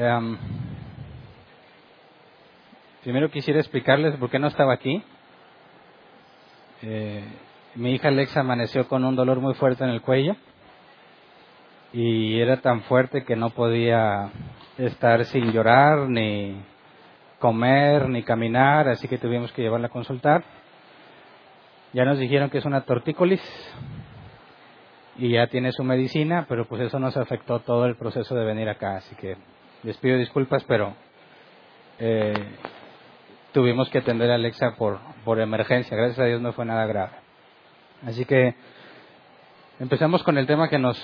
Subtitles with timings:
[0.00, 0.38] Um,
[3.02, 5.04] primero quisiera explicarles por qué no estaba aquí.
[6.80, 7.22] Eh,
[7.74, 10.36] mi hija Alexa amaneció con un dolor muy fuerte en el cuello
[11.92, 14.30] y era tan fuerte que no podía
[14.78, 16.56] estar sin llorar, ni
[17.38, 20.44] comer, ni caminar, así que tuvimos que llevarla a consultar.
[21.92, 23.42] Ya nos dijeron que es una tortícolis
[25.18, 28.70] y ya tiene su medicina, pero pues eso nos afectó todo el proceso de venir
[28.70, 29.36] acá, así que
[29.82, 30.94] les pido disculpas, pero
[31.98, 32.34] eh,
[33.52, 35.96] tuvimos que atender a Alexa por, por emergencia.
[35.96, 37.12] Gracias a Dios no fue nada grave.
[38.06, 38.54] Así que
[39.78, 40.98] empezamos con el tema que nos,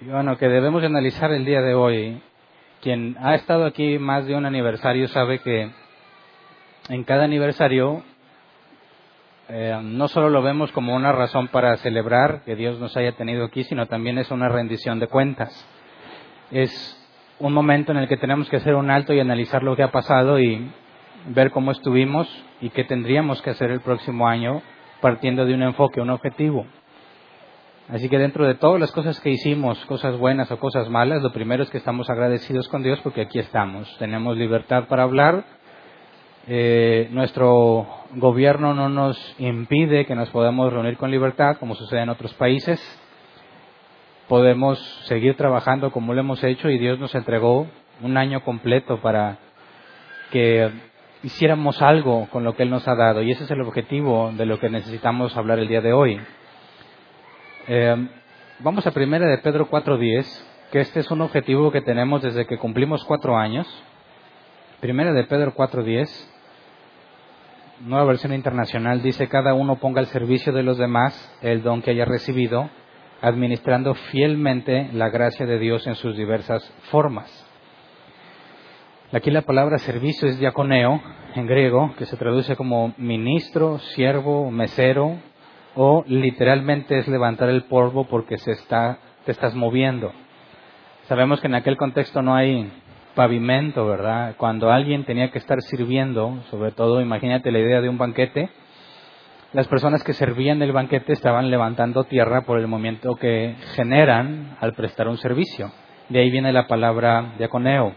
[0.00, 2.22] bueno, que debemos analizar el día de hoy.
[2.80, 5.70] Quien ha estado aquí más de un aniversario sabe que
[6.90, 8.02] en cada aniversario
[9.48, 13.44] eh, no solo lo vemos como una razón para celebrar que Dios nos haya tenido
[13.44, 15.66] aquí, sino también es una rendición de cuentas
[16.50, 17.00] es
[17.38, 19.90] un momento en el que tenemos que hacer un alto y analizar lo que ha
[19.90, 20.70] pasado y
[21.26, 22.28] ver cómo estuvimos
[22.60, 24.62] y qué tendríamos que hacer el próximo año
[25.00, 26.66] partiendo de un enfoque, un objetivo.
[27.88, 31.32] Así que dentro de todas las cosas que hicimos, cosas buenas o cosas malas, lo
[31.32, 33.94] primero es que estamos agradecidos con Dios porque aquí estamos.
[33.98, 35.44] Tenemos libertad para hablar.
[36.46, 42.10] Eh, nuestro gobierno no nos impide que nos podamos reunir con libertad, como sucede en
[42.10, 42.80] otros países
[44.28, 47.66] podemos seguir trabajando como lo hemos hecho y Dios nos entregó
[48.02, 49.38] un año completo para
[50.30, 50.70] que
[51.22, 54.46] hiciéramos algo con lo que Él nos ha dado y ese es el objetivo de
[54.46, 56.20] lo que necesitamos hablar el día de hoy.
[57.66, 58.08] Eh,
[58.60, 60.26] vamos a primera de Pedro 4.10,
[60.70, 63.66] que este es un objetivo que tenemos desde que cumplimos cuatro años.
[64.80, 66.08] Primera de Pedro 4.10,
[67.86, 71.92] nueva versión internacional, dice, cada uno ponga al servicio de los demás el don que
[71.92, 72.68] haya recibido
[73.24, 77.30] administrando fielmente la gracia de Dios en sus diversas formas.
[79.12, 81.00] Aquí la palabra servicio es diaconeo
[81.34, 85.16] en griego, que se traduce como ministro, siervo, mesero,
[85.74, 90.12] o literalmente es levantar el polvo porque se está, te estás moviendo.
[91.04, 92.70] Sabemos que en aquel contexto no hay
[93.14, 94.34] pavimento, ¿verdad?
[94.36, 98.50] Cuando alguien tenía que estar sirviendo, sobre todo imagínate la idea de un banquete,
[99.54, 104.74] las personas que servían el banquete estaban levantando tierra por el movimiento que generan al
[104.74, 105.70] prestar un servicio.
[106.08, 107.94] De ahí viene la palabra diaconeo.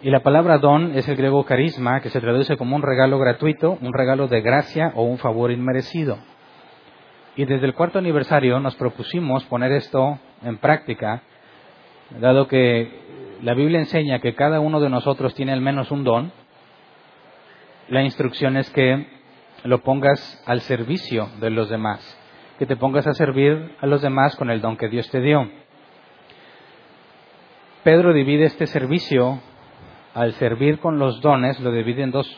[0.00, 3.76] Y la palabra don es el griego carisma, que se traduce como un regalo gratuito,
[3.82, 6.18] un regalo de gracia o un favor inmerecido.
[7.36, 11.22] Y desde el cuarto aniversario nos propusimos poner esto en práctica,
[12.20, 12.90] dado que
[13.42, 16.32] la Biblia enseña que cada uno de nosotros tiene al menos un don.
[17.90, 19.21] La instrucción es que
[19.64, 22.00] lo pongas al servicio de los demás,
[22.58, 25.48] que te pongas a servir a los demás con el don que Dios te dio.
[27.84, 29.40] Pedro divide este servicio
[30.14, 32.28] al servir con los dones, lo divide en dos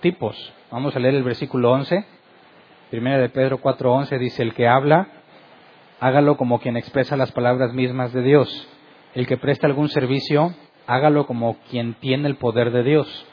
[0.00, 0.52] tipos.
[0.70, 2.04] Vamos a leer el versículo 11.
[2.90, 5.08] Primera de Pedro 4:11 dice, el que habla,
[6.00, 8.68] hágalo como quien expresa las palabras mismas de Dios.
[9.14, 10.54] El que presta algún servicio,
[10.86, 13.26] hágalo como quien tiene el poder de Dios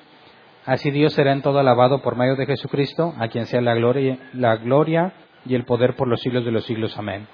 [0.70, 4.20] Así Dios será en todo alabado por medio de Jesucristo, a quien sea la gloria,
[4.34, 5.14] la gloria
[5.44, 6.96] y el poder por los siglos de los siglos.
[6.96, 7.28] Amén.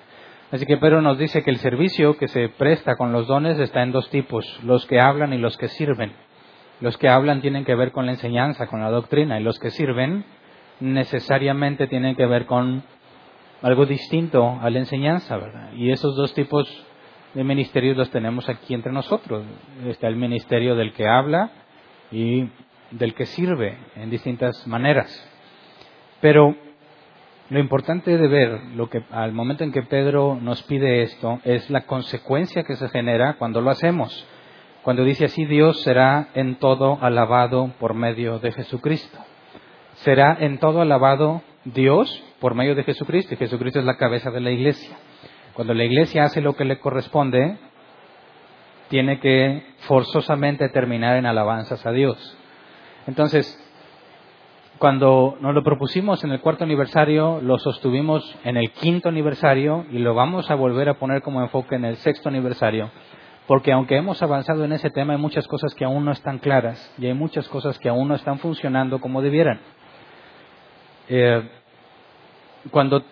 [0.54, 3.84] Así que Pedro nos dice que el servicio que se presta con los dones está
[3.84, 6.14] en dos tipos, los que hablan y los que sirven.
[6.80, 9.70] Los que hablan tienen que ver con la enseñanza, con la doctrina, y los que
[9.70, 10.24] sirven
[10.80, 12.84] necesariamente tienen que ver con
[13.62, 15.74] algo distinto a la enseñanza, ¿verdad?
[15.74, 16.70] Y esos dos tipos
[17.34, 19.44] de ministerios los tenemos aquí entre nosotros.
[19.88, 21.52] Está el ministerio del que habla
[22.14, 22.48] y
[22.98, 25.10] del que sirve en distintas maneras.
[26.22, 26.56] Pero
[27.50, 31.70] lo importante de ver, lo que al momento en que Pedro nos pide esto, es
[31.70, 34.26] la consecuencia que se genera cuando lo hacemos.
[34.82, 39.18] Cuando dice así, Dios será en todo alabado por medio de Jesucristo.
[39.96, 44.42] Será en todo alabado Dios por medio de Jesucristo, y Jesucristo es la cabeza de
[44.42, 44.96] la iglesia.
[45.54, 47.58] Cuando la iglesia hace lo que le corresponde,
[48.90, 52.38] tiene que forzosamente terminar en alabanzas a Dios.
[53.08, 53.60] Entonces,
[54.78, 60.00] cuando nos lo propusimos en el cuarto aniversario, lo sostuvimos en el quinto aniversario y
[60.00, 62.90] lo vamos a volver a poner como enfoque en el sexto aniversario,
[63.48, 66.94] porque aunque hemos avanzado en ese tema, hay muchas cosas que aún no están claras
[66.98, 69.60] y hay muchas cosas que aún no están funcionando como debieran.
[71.08, 71.48] Eh,
[72.72, 73.04] cuando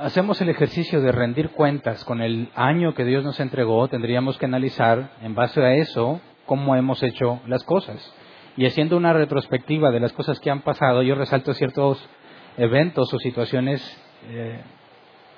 [0.00, 4.46] hacemos el ejercicio de rendir cuentas con el año que Dios nos entregó, tendríamos que
[4.46, 8.14] analizar en base a eso cómo hemos hecho las cosas.
[8.58, 12.04] Y haciendo una retrospectiva de las cosas que han pasado, yo resalto ciertos
[12.56, 13.80] eventos o situaciones
[14.30, 14.60] eh,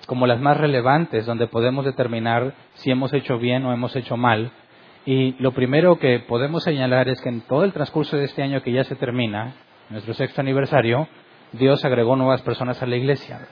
[0.07, 4.53] como las más relevantes, donde podemos determinar si hemos hecho bien o hemos hecho mal.
[5.05, 8.63] Y lo primero que podemos señalar es que en todo el transcurso de este año
[8.63, 9.53] que ya se termina,
[9.91, 11.07] nuestro sexto aniversario,
[11.53, 13.47] Dios agregó nuevas personas a la iglesia.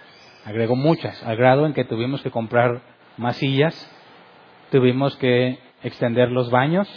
[0.47, 2.81] Agregó muchas, al grado en que tuvimos que comprar
[3.19, 3.75] más sillas,
[4.70, 6.88] tuvimos que extender los baños,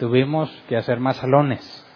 [0.00, 1.86] tuvimos que hacer más salones.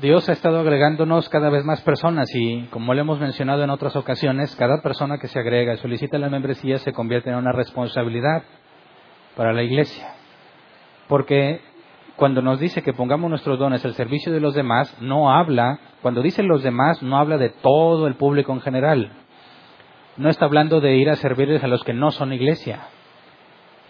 [0.00, 3.94] Dios ha estado agregándonos cada vez más personas y, como le hemos mencionado en otras
[3.94, 8.42] ocasiones, cada persona que se agrega y solicita la membresía se convierte en una responsabilidad
[9.36, 10.14] para la iglesia.
[11.06, 11.60] Porque
[12.16, 16.22] cuando nos dice que pongamos nuestros dones al servicio de los demás, no habla, cuando
[16.22, 19.12] dice los demás, no habla de todo el público en general.
[20.16, 22.80] No está hablando de ir a servirles a los que no son iglesia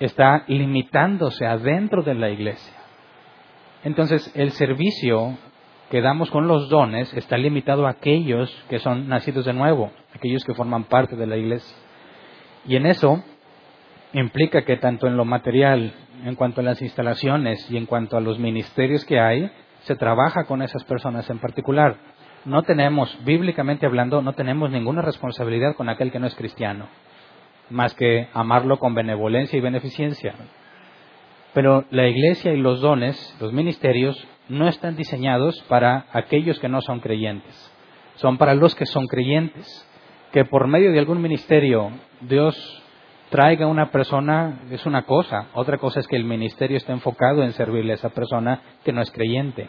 [0.01, 2.75] está limitándose adentro de la iglesia.
[3.85, 5.37] Entonces, el servicio
[5.91, 10.45] que damos con los dones está limitado a aquellos que son nacidos de nuevo, aquellos
[10.45, 11.77] que forman parte de la iglesia.
[12.67, 13.23] Y en eso
[14.13, 15.93] implica que tanto en lo material,
[16.25, 19.51] en cuanto a las instalaciones y en cuanto a los ministerios que hay,
[19.81, 21.97] se trabaja con esas personas en particular.
[22.45, 26.89] No tenemos, bíblicamente hablando, no tenemos ninguna responsabilidad con aquel que no es cristiano
[27.71, 30.35] más que amarlo con benevolencia y beneficencia.
[31.53, 36.81] Pero la iglesia y los dones, los ministerios, no están diseñados para aquellos que no
[36.81, 37.73] son creyentes.
[38.17, 39.87] Son para los que son creyentes.
[40.33, 41.91] Que por medio de algún ministerio
[42.21, 42.83] Dios
[43.31, 45.49] traiga a una persona es una cosa.
[45.55, 49.01] Otra cosa es que el ministerio esté enfocado en servirle a esa persona que no
[49.01, 49.69] es creyente.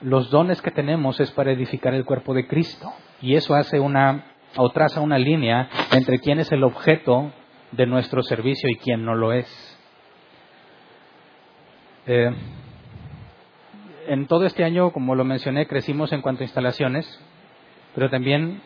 [0.00, 2.92] Los dones que tenemos es para edificar el cuerpo de Cristo.
[3.20, 7.32] Y eso hace una o traza una línea entre quién es el objeto
[7.72, 9.78] de nuestro servicio y quién no lo es.
[12.06, 12.30] Eh,
[14.08, 17.20] en todo este año, como lo mencioné, crecimos en cuanto a instalaciones,
[17.94, 18.62] pero también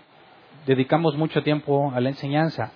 [0.66, 2.72] dedicamos mucho tiempo a la enseñanza.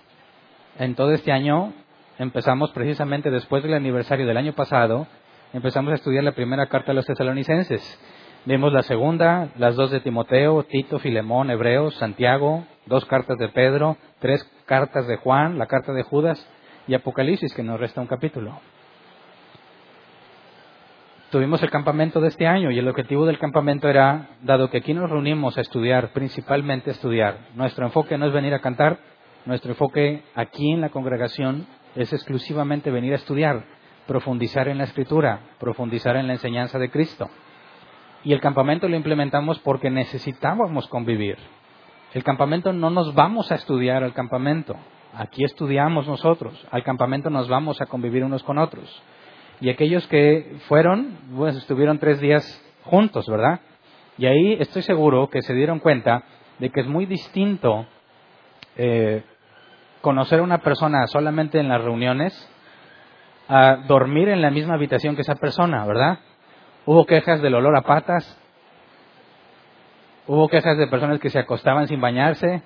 [0.78, 1.72] En todo este año
[2.18, 5.06] empezamos precisamente después del aniversario del año pasado,
[5.52, 7.82] empezamos a estudiar la primera carta de los tesalonicenses.
[8.46, 13.98] Vimos la segunda, las dos de Timoteo, Tito, Filemón, Hebreos, Santiago, dos cartas de Pedro,
[14.18, 16.48] tres cartas de Juan, la carta de Judas
[16.86, 18.58] y Apocalipsis, que nos resta un capítulo.
[21.30, 24.94] Tuvimos el campamento de este año y el objetivo del campamento era, dado que aquí
[24.94, 29.00] nos reunimos a estudiar, principalmente a estudiar, nuestro enfoque no es venir a cantar,
[29.44, 33.64] nuestro enfoque aquí en la congregación es exclusivamente venir a estudiar,
[34.06, 37.28] profundizar en la escritura, profundizar en la enseñanza de Cristo.
[38.24, 41.38] Y el campamento lo implementamos porque necesitábamos convivir.
[42.12, 44.76] El campamento no nos vamos a estudiar al campamento.
[45.14, 46.66] Aquí estudiamos nosotros.
[46.70, 49.02] Al campamento nos vamos a convivir unos con otros.
[49.60, 52.44] Y aquellos que fueron, pues estuvieron tres días
[52.84, 53.60] juntos, ¿verdad?
[54.18, 56.24] Y ahí estoy seguro que se dieron cuenta
[56.58, 57.86] de que es muy distinto
[58.76, 59.22] eh,
[60.00, 62.48] conocer a una persona solamente en las reuniones
[63.48, 66.20] a dormir en la misma habitación que esa persona, ¿verdad?
[66.90, 68.36] Hubo quejas del olor a patas.
[70.26, 72.64] Hubo quejas de personas que se acostaban sin bañarse.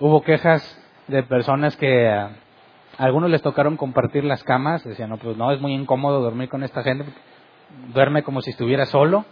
[0.00, 0.62] Hubo quejas
[1.06, 2.30] de personas que a
[2.96, 4.82] algunos les tocaron compartir las camas.
[4.84, 7.04] Decían, no, pues no, es muy incómodo dormir con esta gente.
[7.92, 9.26] Duerme como si estuviera solo.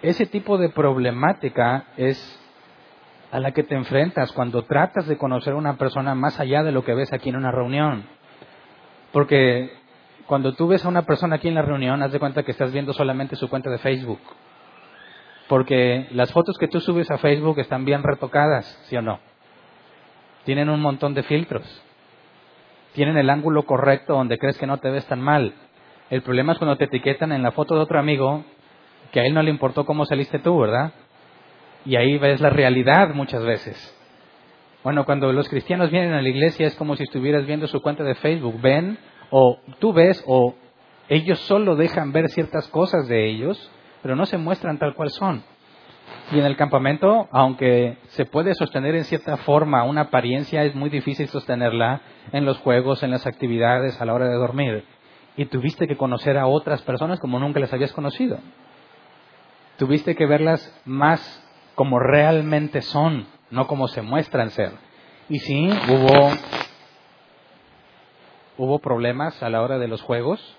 [0.00, 2.16] Ese tipo de problemática es
[3.32, 6.70] a la que te enfrentas cuando tratas de conocer a una persona más allá de
[6.70, 8.04] lo que ves aquí en una reunión.
[9.10, 9.82] Porque
[10.26, 12.72] cuando tú ves a una persona aquí en la reunión, haz de cuenta que estás
[12.72, 14.20] viendo solamente su cuenta de Facebook.
[15.48, 19.20] Porque las fotos que tú subes a Facebook están bien retocadas, ¿sí o no?
[20.44, 21.82] Tienen un montón de filtros.
[22.94, 25.54] Tienen el ángulo correcto donde crees que no te ves tan mal.
[26.10, 28.44] El problema es cuando te etiquetan en la foto de otro amigo
[29.12, 30.92] que a él no le importó cómo saliste tú, ¿verdad?
[31.84, 33.94] Y ahí ves la realidad muchas veces.
[34.82, 38.04] Bueno, cuando los cristianos vienen a la iglesia es como si estuvieras viendo su cuenta
[38.04, 38.60] de Facebook.
[38.60, 38.98] Ven
[39.36, 40.54] o tú ves o
[41.08, 43.68] ellos solo dejan ver ciertas cosas de ellos,
[44.00, 45.42] pero no se muestran tal cual son.
[46.30, 50.88] Y en el campamento, aunque se puede sostener en cierta forma una apariencia, es muy
[50.88, 52.00] difícil sostenerla
[52.30, 54.84] en los juegos, en las actividades, a la hora de dormir.
[55.36, 58.38] Y tuviste que conocer a otras personas como nunca las habías conocido.
[59.78, 64.70] Tuviste que verlas más como realmente son, no como se muestran ser.
[65.28, 66.30] Y sí, hubo,
[68.56, 70.56] hubo problemas a la hora de los juegos.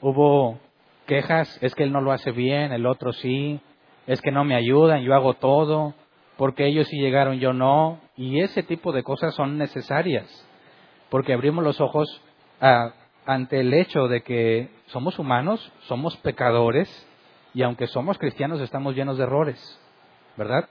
[0.00, 0.58] Hubo
[1.06, 3.60] quejas, es que él no lo hace bien, el otro sí,
[4.06, 5.94] es que no me ayudan, yo hago todo,
[6.36, 8.00] porque ellos sí llegaron, yo no.
[8.16, 10.26] Y ese tipo de cosas son necesarias,
[11.10, 12.22] porque abrimos los ojos
[13.24, 16.88] ante el hecho de que somos humanos, somos pecadores,
[17.54, 19.80] y aunque somos cristianos estamos llenos de errores,
[20.36, 20.68] ¿verdad?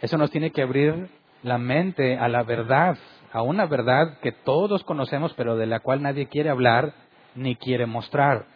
[0.00, 1.08] Eso nos tiene que abrir
[1.42, 2.96] la mente a la verdad,
[3.34, 6.94] a una verdad que todos conocemos, pero de la cual nadie quiere hablar
[7.34, 8.46] ni quiere mostrar.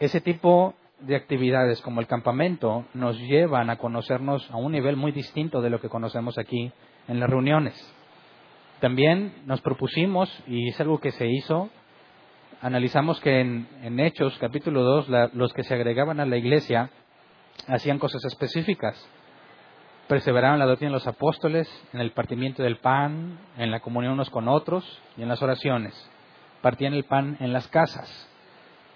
[0.00, 5.12] Ese tipo de actividades como el campamento nos llevan a conocernos a un nivel muy
[5.12, 6.72] distinto de lo que conocemos aquí
[7.06, 7.74] en las reuniones.
[8.80, 11.70] También nos propusimos, y es algo que se hizo,
[12.62, 16.90] analizamos que en, Hechos capítulo 2 los que se agregaban a la iglesia
[17.68, 18.96] hacían cosas específicas.
[20.08, 24.12] Perseveraban en la doctrina de los apóstoles, en el partimiento del pan, en la comunión
[24.12, 24.84] unos con otros
[25.16, 25.94] y en las oraciones.
[26.62, 28.28] Partían el pan en las casas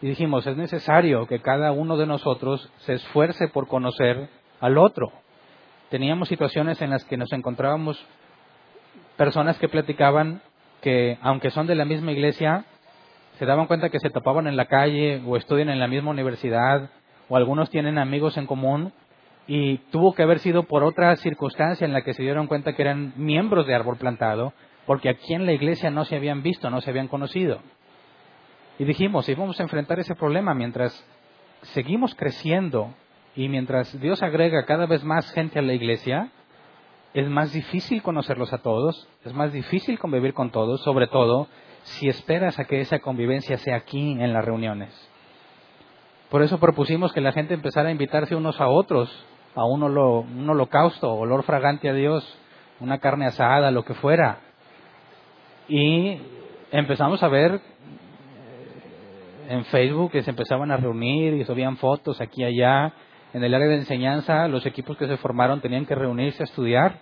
[0.01, 4.29] y dijimos, es necesario que cada uno de nosotros se esfuerce por conocer
[4.61, 5.13] al otro.
[5.91, 8.03] Teníamos situaciones en las que nos encontrábamos
[9.17, 10.41] personas que platicaban
[10.81, 12.65] que, aunque son de la misma iglesia,
[13.39, 16.89] se daban cuenta que se topaban en la calle o estudian en la misma universidad
[17.29, 18.93] o algunos tienen amigos en común
[19.53, 22.83] y tuvo que haber sido por otra circunstancia en la que se dieron cuenta que
[22.83, 24.53] eran miembros de árbol plantado
[24.87, 27.59] porque aquí en la iglesia no se habían visto, no se habían conocido.
[28.79, 31.05] Y dijimos, si vamos a enfrentar ese problema mientras
[31.63, 32.95] seguimos creciendo
[33.35, 36.31] y mientras Dios agrega cada vez más gente a la iglesia,
[37.13, 41.49] es más difícil conocerlos a todos, es más difícil convivir con todos, sobre todo
[41.83, 45.11] si esperas a que esa convivencia sea aquí en las reuniones.
[46.31, 49.11] Por eso propusimos que la gente empezara a invitarse unos a otros,
[49.55, 52.39] a un, un holocausto, olor fragante a Dios,
[52.81, 54.39] una carne asada, lo que fuera.
[55.69, 56.21] Y
[56.73, 57.61] empezamos a ver
[59.49, 62.93] en Facebook que se empezaban a reunir y subían fotos aquí y allá.
[63.33, 66.99] En el área de enseñanza, los equipos que se formaron tenían que reunirse a estudiar.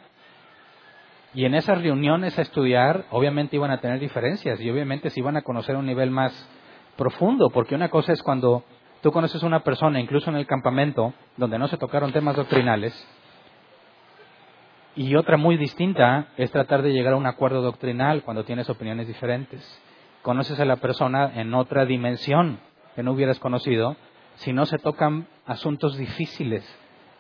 [1.35, 5.37] Y en esas reuniones a estudiar, obviamente iban a tener diferencias y obviamente se iban
[5.37, 6.33] a conocer a un nivel más
[6.97, 8.65] profundo, porque una cosa es cuando
[9.03, 12.95] tú conoces a una persona, incluso en el campamento, donde no se tocaron temas doctrinales,
[14.97, 19.07] y otra muy distinta es tratar de llegar a un acuerdo doctrinal cuando tienes opiniones
[19.07, 19.83] diferentes
[20.23, 22.61] conoces a la persona en otra dimensión
[22.95, 23.97] que no hubieras conocido,
[24.37, 26.65] si no se tocan asuntos difíciles,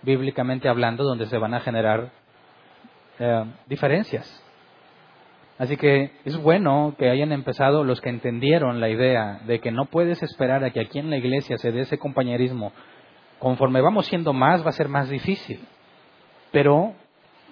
[0.02, 2.10] bíblicamente hablando, donde se van a generar
[3.18, 4.44] eh, diferencias.
[5.58, 9.86] Así que es bueno que hayan empezado los que entendieron la idea de que no
[9.86, 12.72] puedes esperar a que aquí en la iglesia se dé ese compañerismo.
[13.40, 15.60] Conforme vamos siendo más, va a ser más difícil.
[16.52, 16.94] Pero,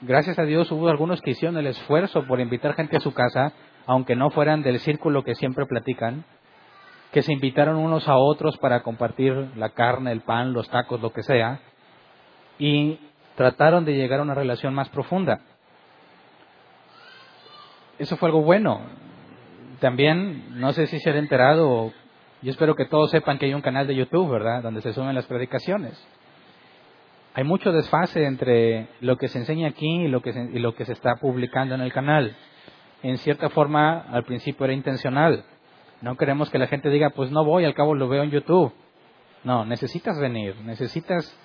[0.02, 3.52] gracias a Dios, hubo algunos que hicieron el esfuerzo por invitar gente a su casa
[3.86, 6.25] aunque no fueran del círculo que siempre platican,
[7.12, 11.12] que se invitaron unos a otros para compartir la carne, el pan, los tacos, lo
[11.12, 11.60] que sea,
[12.58, 12.98] y
[13.36, 15.40] trataron de llegar a una relación más profunda.
[17.98, 18.80] Eso fue algo bueno.
[19.80, 21.92] También, no sé si se han enterado,
[22.42, 25.14] yo espero que todos sepan que hay un canal de YouTube, ¿verdad?, donde se suben
[25.14, 26.02] las predicaciones.
[27.34, 30.86] Hay mucho desfase entre lo que se enseña aquí y lo que y lo que
[30.86, 32.34] se está publicando en el canal
[33.02, 35.44] en cierta forma al principio era intencional.
[36.00, 38.72] No queremos que la gente diga, pues no voy, al cabo lo veo en YouTube.
[39.44, 41.38] No, necesitas venir, necesitas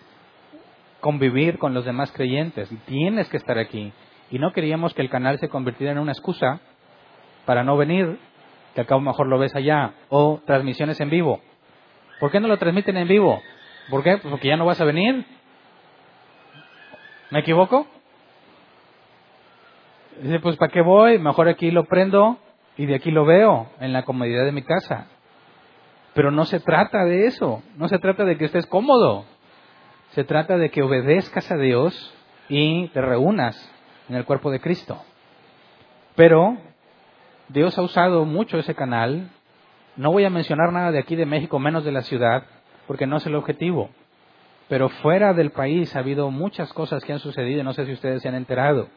[1.00, 3.92] convivir con los demás creyentes tienes que estar aquí.
[4.32, 6.62] Y no queríamos que el canal se convirtiera en una excusa
[7.46, 8.18] para no venir,
[8.74, 11.42] que al cabo mejor lo ves allá, o transmisiones en vivo.
[12.20, 13.42] ¿Por qué no lo transmiten en vivo?
[13.90, 14.18] ¿Por qué?
[14.18, 15.26] Porque ya no vas a venir.
[17.30, 17.88] ¿Me equivoco?
[20.22, 21.18] Dice, pues ¿para qué voy?
[21.18, 22.38] Mejor aquí lo prendo
[22.78, 25.08] y de aquí lo veo, en la comodidad de mi casa.
[26.14, 29.26] Pero no se trata de eso, no se trata de que estés cómodo.
[30.12, 32.14] Se trata de que obedezcas a Dios
[32.50, 33.56] y te reúnas
[34.12, 35.02] en el cuerpo de Cristo.
[36.16, 36.58] Pero
[37.48, 39.30] Dios ha usado mucho ese canal.
[39.96, 42.44] No voy a mencionar nada de aquí de México, menos de la ciudad,
[42.88, 43.90] porque no es el objetivo.
[44.68, 48.22] Pero fuera del país ha habido muchas cosas que han sucedido, no sé si ustedes
[48.22, 48.90] se han enterado.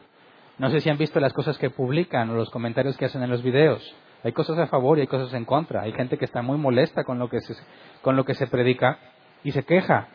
[0.57, 3.29] No sé si han visto las cosas que publican o los comentarios que hacen en
[3.29, 3.95] los videos.
[4.23, 5.83] Hay cosas a favor y hay cosas en contra.
[5.83, 7.55] Hay gente que está muy molesta con lo que se,
[8.01, 8.99] con lo que se predica
[9.45, 10.09] y se queja.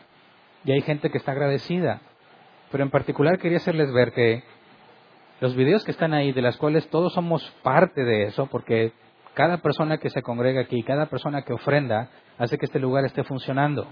[0.63, 2.01] y hay gente que está agradecida.
[2.71, 4.43] Pero en particular quería hacerles ver que
[5.41, 8.93] los videos que están ahí, de las cuales todos somos parte de eso, porque
[9.33, 13.23] cada persona que se congrega aquí, cada persona que ofrenda, hace que este lugar esté
[13.23, 13.87] funcionando.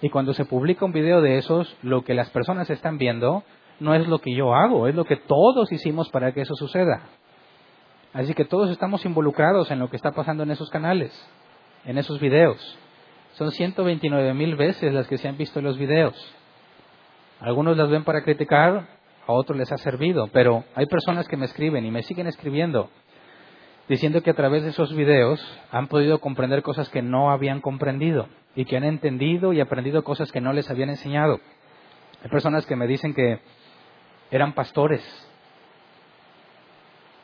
[0.00, 3.44] Y cuando se publica un video de esos, lo que las personas están viendo
[3.80, 7.02] no es lo que yo hago, es lo que todos hicimos para que eso suceda.
[8.14, 11.12] Así que todos estamos involucrados en lo que está pasando en esos canales,
[11.84, 12.78] en esos videos.
[13.34, 16.14] Son 129 mil veces las que se han visto los videos.
[17.40, 21.46] Algunos las ven para criticar, a otros les ha servido, pero hay personas que me
[21.46, 22.90] escriben y me siguen escribiendo
[23.88, 28.28] diciendo que a través de esos videos han podido comprender cosas que no habían comprendido
[28.54, 31.40] y que han entendido y aprendido cosas que no les habían enseñado.
[32.22, 33.40] Hay personas que me dicen que
[34.30, 35.02] eran pastores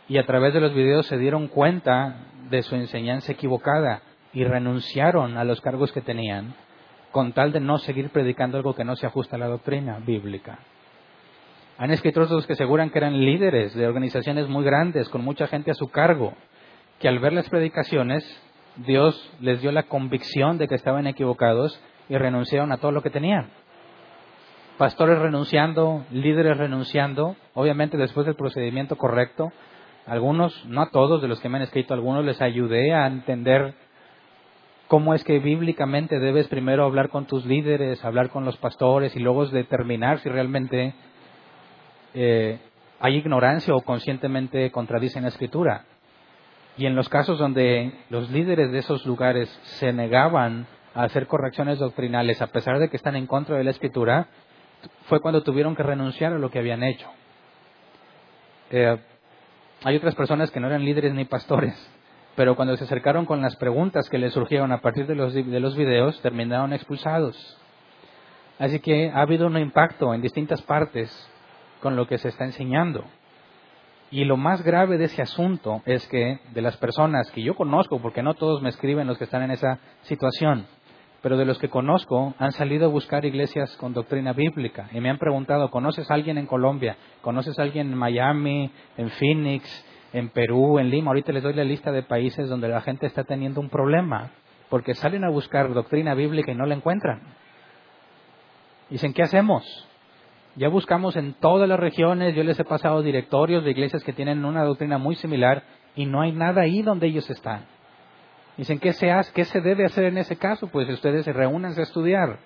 [0.09, 2.17] y a través de los videos se dieron cuenta
[2.51, 4.03] de su enseñanza equivocada
[4.33, 6.55] y renunciaron a los cargos que tenían
[7.13, 10.59] con tal de no seguir predicando algo que no se ajusta a la doctrina bíblica.
[11.79, 15.71] Han escrito otros que aseguran que eran líderes de organizaciones muy grandes con mucha gente
[15.71, 16.35] a su cargo
[16.99, 18.25] que al ver las predicaciones,
[18.77, 23.11] Dios les dio la convicción de que estaban equivocados y renunciaron a todo lo que
[23.11, 23.51] tenían.
[24.77, 29.53] Pastores renunciando, líderes renunciando, obviamente después del procedimiento correcto.
[30.07, 33.75] Algunos, no a todos de los que me han escrito, algunos les ayudé a entender
[34.87, 39.21] cómo es que bíblicamente debes primero hablar con tus líderes, hablar con los pastores y
[39.21, 40.95] luego determinar si realmente
[42.15, 42.59] eh,
[43.01, 45.85] hay ignorancia o conscientemente contradicen la escritura.
[46.77, 49.49] Y en los casos donde los líderes de esos lugares
[49.79, 53.71] se negaban a hacer correcciones doctrinales a pesar de que están en contra de la
[53.71, 54.29] escritura,
[55.07, 57.09] fue cuando tuvieron que renunciar a lo que habían hecho.
[58.71, 58.97] Eh,
[59.85, 61.75] hay otras personas que no eran líderes ni pastores,
[62.37, 65.61] pero cuando se acercaron con las preguntas que les surgieron a partir de los, de
[65.61, 67.59] los videos, terminaron expulsados.
[68.59, 71.11] Así que ha habido un impacto en distintas partes
[71.81, 73.05] con lo que se está enseñando.
[74.11, 78.01] Y lo más grave de ese asunto es que de las personas que yo conozco,
[78.01, 80.67] porque no todos me escriben los que están en esa situación,
[81.21, 85.11] pero de los que conozco han salido a buscar iglesias con doctrina bíblica y me
[85.11, 86.97] han preguntado, ¿conoces a alguien en Colombia?
[87.21, 91.11] ¿Conoces a alguien en Miami, en Phoenix, en Perú, en Lima?
[91.11, 94.31] Ahorita les doy la lista de países donde la gente está teniendo un problema
[94.71, 97.21] porque salen a buscar doctrina bíblica y no la encuentran.
[98.91, 99.88] Dicen, ¿qué hacemos?
[100.59, 104.45] Ya buscamos en todas las regiones, yo les he pasado directorios de iglesias que tienen
[104.45, 105.63] una doctrina muy similar
[105.95, 107.65] y no hay nada ahí donde ellos están.
[108.57, 110.67] Dicen, ¿qué se, hace, qué se debe hacer en ese caso?
[110.67, 112.41] Pues ustedes se reúnen a estudiar.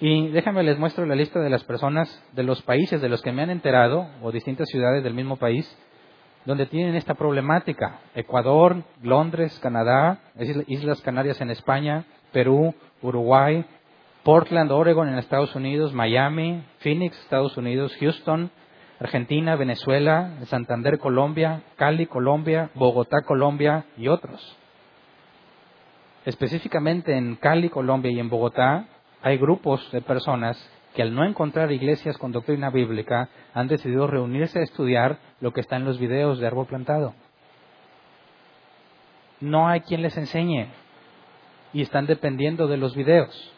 [0.00, 3.32] Y déjenme les muestro la lista de las personas de los países de los que
[3.32, 5.70] me han enterado, o distintas ciudades del mismo país,
[6.46, 8.00] donde tienen esta problemática.
[8.14, 10.20] Ecuador, Londres, Canadá,
[10.68, 13.66] Islas Canarias en España, Perú, Uruguay,
[14.24, 18.50] Portland, Oregon en Estados Unidos, Miami, Phoenix, Estados Unidos, Houston,
[18.98, 24.56] Argentina, Venezuela, Santander, Colombia, Cali, Colombia, Bogotá, Colombia y otros.
[26.26, 28.86] Específicamente en Cali, Colombia y en Bogotá
[29.22, 30.58] hay grupos de personas
[30.94, 35.62] que al no encontrar iglesias con doctrina bíblica han decidido reunirse a estudiar lo que
[35.62, 37.14] está en los videos de árbol plantado.
[39.40, 40.68] No hay quien les enseñe
[41.72, 43.54] y están dependiendo de los videos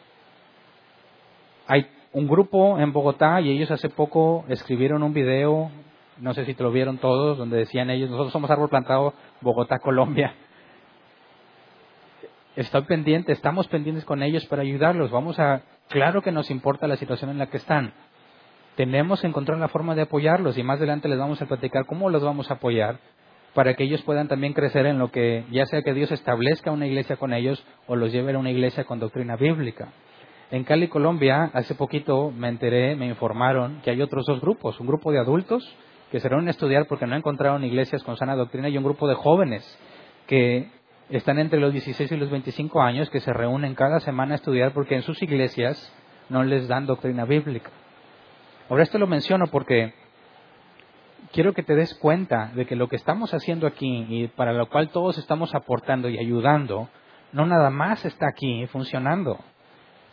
[1.72, 5.70] hay un grupo en Bogotá y ellos hace poco escribieron un video,
[6.18, 9.78] no sé si te lo vieron todos, donde decían ellos, nosotros somos Árbol Plantado Bogotá,
[9.78, 10.34] Colombia.
[12.56, 15.10] Estoy pendiente, estamos pendientes con ellos para ayudarlos.
[15.10, 17.94] Vamos a, claro que nos importa la situación en la que están.
[18.76, 22.10] Tenemos que encontrar la forma de apoyarlos y más adelante les vamos a platicar cómo
[22.10, 22.98] los vamos a apoyar
[23.54, 26.86] para que ellos puedan también crecer en lo que, ya sea que Dios establezca una
[26.86, 29.88] iglesia con ellos o los lleve a una iglesia con doctrina bíblica.
[30.52, 34.86] En Cali, Colombia, hace poquito me enteré, me informaron que hay otros dos grupos, un
[34.86, 35.66] grupo de adultos
[36.10, 39.08] que se reúnen a estudiar porque no encontraron iglesias con sana doctrina y un grupo
[39.08, 39.64] de jóvenes
[40.26, 40.68] que
[41.08, 44.74] están entre los 16 y los 25 años que se reúnen cada semana a estudiar
[44.74, 45.90] porque en sus iglesias
[46.28, 47.70] no les dan doctrina bíblica.
[48.68, 49.94] Ahora esto lo menciono porque
[51.32, 54.68] quiero que te des cuenta de que lo que estamos haciendo aquí y para lo
[54.68, 56.90] cual todos estamos aportando y ayudando,
[57.32, 59.38] no nada más está aquí funcionando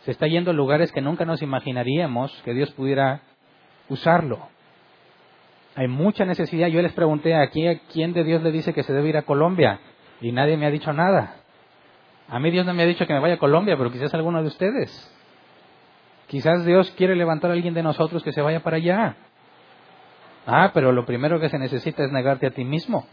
[0.04, 3.22] se está yendo a lugares que nunca nos imaginaríamos que Dios pudiera
[3.88, 4.48] usarlo.
[5.76, 6.68] Hay mucha necesidad.
[6.68, 9.22] Yo les pregunté aquí a quién de Dios le dice que se debe ir a
[9.22, 9.80] Colombia
[10.20, 11.36] y nadie me ha dicho nada.
[12.28, 14.40] A mí Dios no me ha dicho que me vaya a Colombia, pero quizás alguno
[14.40, 15.16] de ustedes.
[16.28, 19.16] Quizás Dios quiere levantar a alguien de nosotros que se vaya para allá.
[20.46, 23.06] Ah, pero lo primero que se necesita es negarte a ti mismo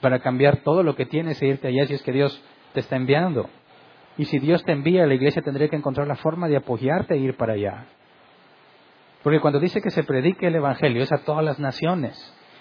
[0.00, 2.96] para cambiar todo lo que tienes e irte allá si es que Dios te está
[2.96, 3.48] enviando.
[4.18, 7.18] Y si Dios te envía, la iglesia tendría que encontrar la forma de apoyarte e
[7.18, 7.86] ir para allá.
[9.22, 12.14] Porque cuando dice que se predique el Evangelio es a todas las naciones.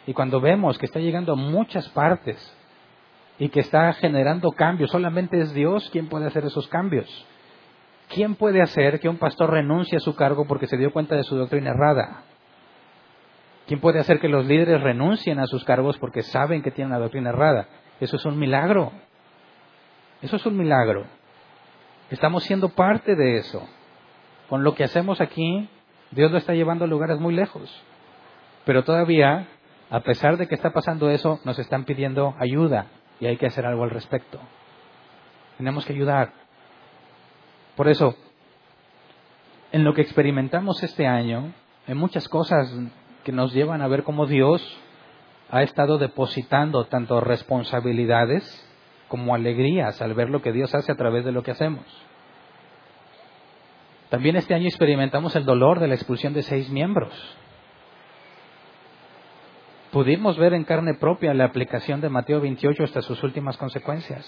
[0.08, 2.38] Y cuando vemos que está llegando a muchas partes
[3.40, 7.08] y que está generando cambios, solamente es Dios quien puede hacer esos cambios.
[8.10, 11.24] ¿Quién puede hacer que un pastor renuncie a su cargo porque se dio cuenta de
[11.24, 12.24] su doctrina errada?
[13.68, 17.00] ¿Quién puede hacer que los líderes renuncien a sus cargos porque saben que tienen la
[17.00, 17.68] doctrina errada?
[18.00, 18.92] Eso es un milagro.
[20.22, 21.06] Eso es un milagro.
[22.10, 23.68] Estamos siendo parte de eso.
[24.50, 25.68] Con lo que hacemos aquí,
[26.12, 27.84] Dios lo está llevando a lugares muy lejos.
[28.64, 29.48] Pero todavía,
[29.90, 32.88] a pesar de que está pasando eso, nos están pidiendo ayuda
[33.20, 34.40] y hay que hacer algo al respecto.
[35.58, 36.34] Tenemos que ayudar.
[37.76, 38.16] Por eso,
[39.72, 41.54] en lo que experimentamos este año,
[41.88, 42.72] hay muchas cosas
[43.24, 44.62] que nos llevan a ver cómo Dios
[45.50, 48.44] ha estado depositando tanto responsabilidades
[49.08, 51.86] como alegrías al ver lo que Dios hace a través de lo que hacemos.
[54.10, 57.14] También este año experimentamos el dolor de la expulsión de seis miembros.
[59.92, 64.26] Pudimos ver en carne propia la aplicación de Mateo 28 hasta sus últimas consecuencias.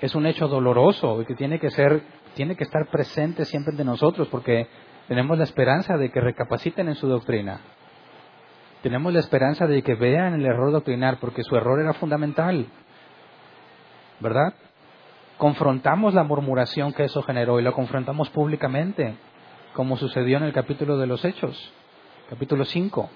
[0.00, 2.02] Es un hecho doloroso y que tiene que ser,
[2.34, 4.68] tiene que estar presente siempre de nosotros porque
[5.08, 7.60] tenemos la esperanza de que recapaciten en su doctrina.
[8.84, 12.66] Tenemos la esperanza de que vean el error doctrinal porque su error era fundamental.
[14.20, 14.54] ¿Verdad?
[15.36, 19.16] confrontamos la murmuración que eso generó y lo confrontamos públicamente,
[19.74, 21.72] como sucedió en el capítulo de los Hechos,
[22.30, 23.10] capítulo 5.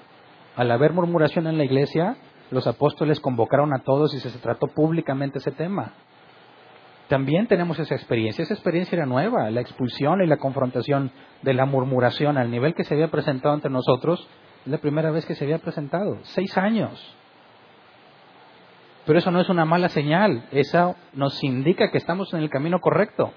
[0.56, 2.16] Al haber murmuración en la iglesia,
[2.50, 5.92] los apóstoles convocaron a todos y se trató públicamente ese tema.
[7.08, 8.42] También tenemos esa experiencia.
[8.42, 11.10] Esa experiencia era nueva, la expulsión y la confrontación
[11.42, 14.28] de la murmuración al nivel que se había presentado entre nosotros.
[14.68, 16.18] La primera vez que se había presentado.
[16.24, 17.16] Seis años.
[19.06, 22.78] Pero eso no es una mala señal, eso nos indica que estamos en el camino
[22.78, 23.32] correcto.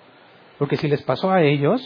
[0.59, 1.81] Porque si les pasó a ellos,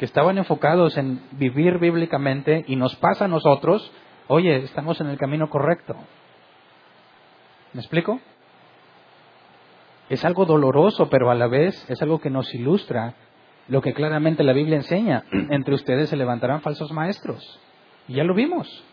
[0.00, 3.92] que estaban enfocados en vivir bíblicamente y nos pasa a nosotros,
[4.26, 5.94] oye, estamos en el camino correcto.
[7.72, 8.18] ¿Me explico?
[10.08, 13.14] Es algo doloroso, pero a la vez es algo que nos ilustra
[13.68, 15.24] lo que claramente la Biblia enseña.
[15.50, 17.60] Entre ustedes se levantarán falsos maestros.
[18.08, 18.84] Y ya lo vimos,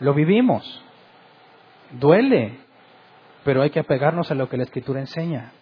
[0.00, 0.82] lo vivimos.
[1.92, 2.58] Duele,
[3.44, 5.52] pero hay que apegarnos a lo que la Escritura enseña.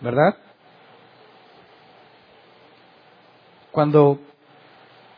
[0.00, 0.36] ¿Verdad?
[3.72, 4.20] Cuando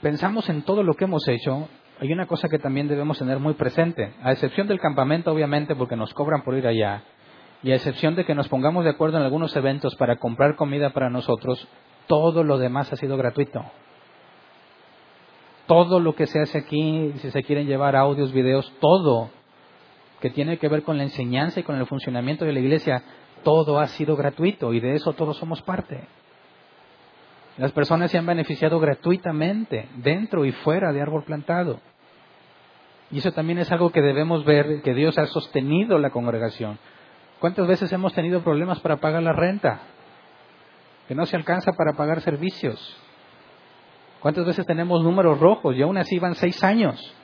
[0.01, 1.69] pensamos en todo lo que hemos hecho,
[2.01, 5.97] hay una cosa que también debemos tener muy presente, a excepción del campamento, obviamente, porque
[5.97, 7.03] nos cobran por ir allá,
[7.63, 10.91] y a excepción de que nos pongamos de acuerdo en algunos eventos para comprar comida
[10.91, 11.67] para nosotros,
[12.07, 13.65] todo lo demás ha sido gratuito.
[15.67, 19.31] Todo lo que se hace aquí, si se quieren llevar audios, videos, todo
[20.21, 23.03] que tiene que ver con la enseñanza y con el funcionamiento de la iglesia,
[23.45, 26.07] todo ha sido gratuito y de eso todos somos parte.
[27.57, 31.81] Las personas se han beneficiado gratuitamente dentro y fuera de árbol plantado.
[33.11, 36.79] Y eso también es algo que debemos ver, que Dios ha sostenido la congregación.
[37.41, 39.81] ¿Cuántas veces hemos tenido problemas para pagar la renta?
[41.07, 42.97] Que no se alcanza para pagar servicios.
[44.21, 47.15] ¿Cuántas veces tenemos números rojos y aún así van seis años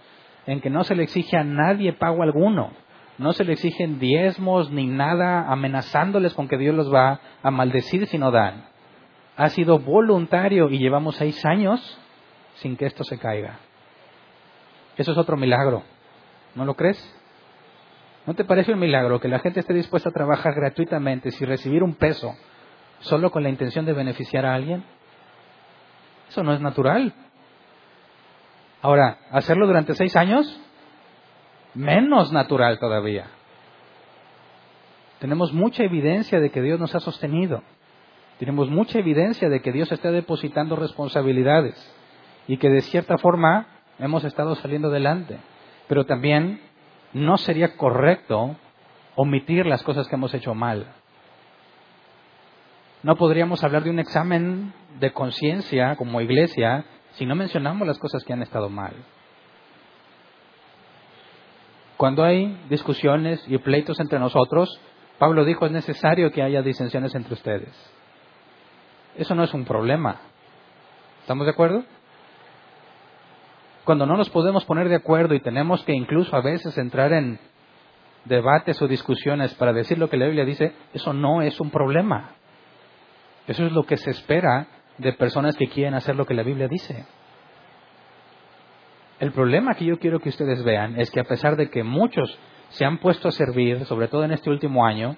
[0.46, 2.70] en que no se le exige a nadie pago alguno?
[3.18, 8.06] no se le exigen diezmos ni nada amenazándoles con que Dios los va a maldecir
[8.06, 8.66] si no dan.
[9.36, 11.98] Ha sido voluntario y llevamos seis años
[12.56, 13.58] sin que esto se caiga.
[14.96, 15.82] Eso es otro milagro.
[16.54, 16.98] ¿No lo crees?
[18.26, 21.82] ¿No te parece un milagro que la gente esté dispuesta a trabajar gratuitamente sin recibir
[21.82, 22.34] un peso
[23.00, 24.82] solo con la intención de beneficiar a alguien?
[26.28, 27.12] Eso no es natural.
[28.80, 30.60] Ahora, hacerlo durante seis años,
[31.74, 33.26] menos natural todavía.
[35.18, 37.62] Tenemos mucha evidencia de que Dios nos ha sostenido.
[38.38, 41.74] Tenemos mucha evidencia de que Dios está depositando responsabilidades
[42.46, 43.66] y que de cierta forma
[43.98, 45.38] hemos estado saliendo adelante.
[45.88, 46.60] Pero también
[47.14, 48.56] no sería correcto
[49.14, 50.92] omitir las cosas que hemos hecho mal.
[53.02, 58.24] No podríamos hablar de un examen de conciencia como iglesia si no mencionamos las cosas
[58.24, 58.94] que han estado mal.
[61.96, 64.80] Cuando hay discusiones y pleitos entre nosotros,
[65.18, 67.72] Pablo dijo es necesario que haya disensiones entre ustedes.
[69.16, 70.20] Eso no es un problema.
[71.20, 71.84] ¿Estamos de acuerdo?
[73.84, 77.38] Cuando no nos podemos poner de acuerdo y tenemos que incluso a veces entrar en
[78.24, 82.30] debates o discusiones para decir lo que la Biblia dice, eso no es un problema.
[83.46, 84.66] Eso es lo que se espera
[84.96, 87.04] de personas que quieren hacer lo que la Biblia dice.
[89.20, 92.38] El problema que yo quiero que ustedes vean es que a pesar de que muchos
[92.70, 95.16] se han puesto a servir, sobre todo en este último año,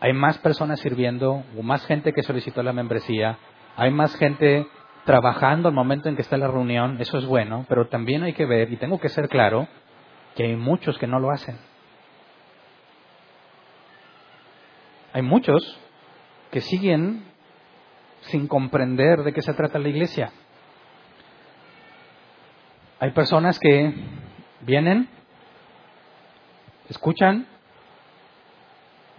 [0.00, 3.38] hay más personas sirviendo, o más gente que solicitó la membresía,
[3.76, 4.66] hay más gente
[5.04, 8.46] trabajando al momento en que está la reunión, eso es bueno, pero también hay que
[8.46, 9.68] ver, y tengo que ser claro,
[10.36, 11.58] que hay muchos que no lo hacen.
[15.12, 15.78] Hay muchos
[16.50, 17.24] que siguen
[18.22, 20.32] sin comprender de qué se trata la iglesia.
[23.00, 23.92] Hay personas que
[24.60, 25.08] vienen,
[26.88, 27.46] escuchan,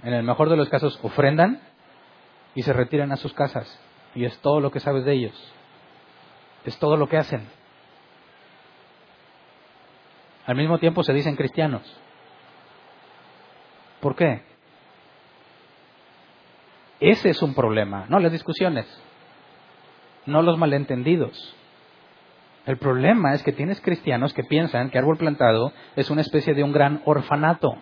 [0.03, 1.61] en el mejor de los casos ofrendan
[2.55, 3.79] y se retiran a sus casas.
[4.15, 5.53] Y es todo lo que sabes de ellos.
[6.65, 7.47] Es todo lo que hacen.
[10.45, 11.81] Al mismo tiempo se dicen cristianos.
[14.01, 14.41] ¿Por qué?
[16.99, 18.85] Ese es un problema, no las discusiones,
[20.25, 21.55] no los malentendidos.
[22.65, 26.63] El problema es que tienes cristianos que piensan que árbol plantado es una especie de
[26.63, 27.75] un gran orfanato.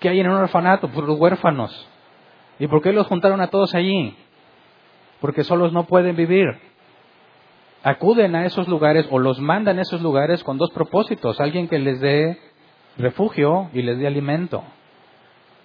[0.00, 0.88] ¿Qué hay en un orfanato?
[0.88, 1.88] Pues los huérfanos.
[2.58, 4.16] ¿Y por qué los juntaron a todos allí?
[5.20, 6.46] Porque solos no pueden vivir
[7.82, 11.40] acuden a esos lugares o los mandan a esos lugares con dos propósitos.
[11.40, 12.38] Alguien que les dé
[12.96, 14.64] refugio y les dé alimento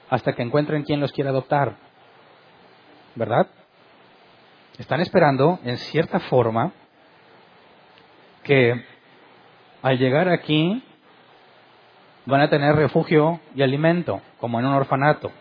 [0.09, 1.75] hasta que encuentren quien los quiera adoptar.
[3.15, 3.47] ¿Verdad?
[4.77, 6.71] Están esperando, en cierta forma,
[8.43, 8.83] que
[9.81, 10.83] al llegar aquí
[12.25, 15.31] van a tener refugio y alimento, como en un orfanato.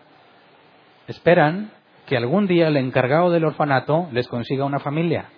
[1.07, 1.71] Esperan
[2.05, 5.29] que algún día el encargado del orfanato les consiga una familia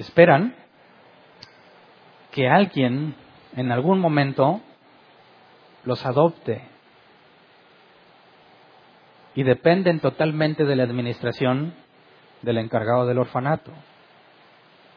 [0.00, 0.54] esperan
[2.32, 3.14] que alguien
[3.56, 4.60] en algún momento
[5.84, 6.62] los adopte
[9.34, 11.74] y dependen totalmente de la administración
[12.42, 13.72] del encargado del orfanato.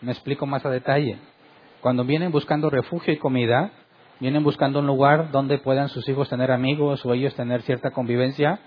[0.01, 1.17] Me explico más a detalle.
[1.81, 3.71] Cuando vienen buscando refugio y comida,
[4.19, 8.59] vienen buscando un lugar donde puedan sus hijos tener amigos o ellos tener cierta convivencia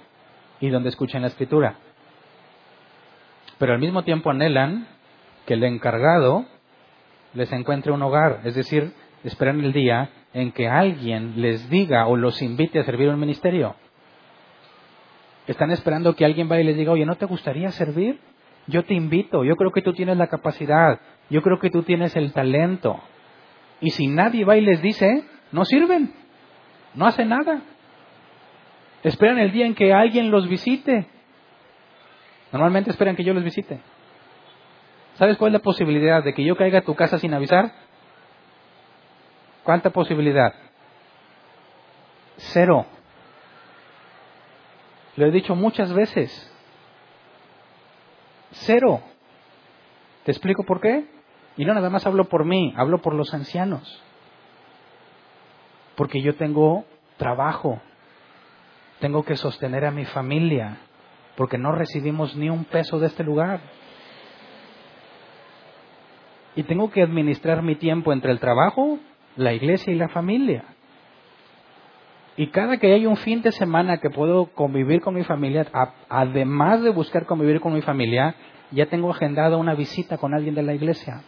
[0.60, 1.76] y donde escuchen la escritura.
[3.58, 4.86] Pero al mismo tiempo anhelan
[5.46, 6.44] que el encargado
[7.34, 8.92] les encuentre un hogar, es decir,
[9.24, 13.74] esperan el día en que alguien les diga o los invite a servir un ministerio.
[15.46, 18.18] Están esperando que alguien vaya y les diga, oye, ¿no te gustaría servir?
[18.66, 22.16] Yo te invito, yo creo que tú tienes la capacidad, yo creo que tú tienes
[22.16, 23.00] el talento.
[23.80, 26.12] Y si nadie va y les dice, no sirven,
[26.94, 27.62] no hacen nada.
[29.04, 31.06] Esperan el día en que alguien los visite.
[32.50, 33.80] Normalmente esperan que yo los visite.
[35.16, 37.72] ¿Sabes cuál es la posibilidad de que yo caiga a tu casa sin avisar?
[39.64, 40.54] ¿Cuánta posibilidad?
[42.36, 42.84] Cero.
[45.16, 46.52] Lo he dicho muchas veces.
[48.50, 49.00] Cero.
[50.24, 51.06] ¿Te explico por qué?
[51.56, 54.02] Y no nada más hablo por mí, hablo por los ancianos.
[55.96, 56.84] Porque yo tengo
[57.16, 57.80] trabajo,
[59.00, 60.76] tengo que sostener a mi familia,
[61.36, 63.60] porque no recibimos ni un peso de este lugar
[66.56, 68.98] y tengo que administrar mi tiempo entre el trabajo,
[69.36, 70.64] la iglesia y la familia.
[72.38, 75.66] Y cada que hay un fin de semana que puedo convivir con mi familia,
[76.08, 78.34] además de buscar convivir con mi familia,
[78.70, 81.22] ya tengo agendada una visita con alguien de la iglesia.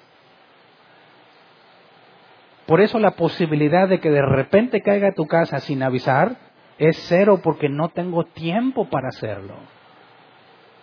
[2.67, 6.37] Por eso la posibilidad de que de repente caiga a tu casa sin avisar
[6.79, 9.55] es cero porque no tengo tiempo para hacerlo.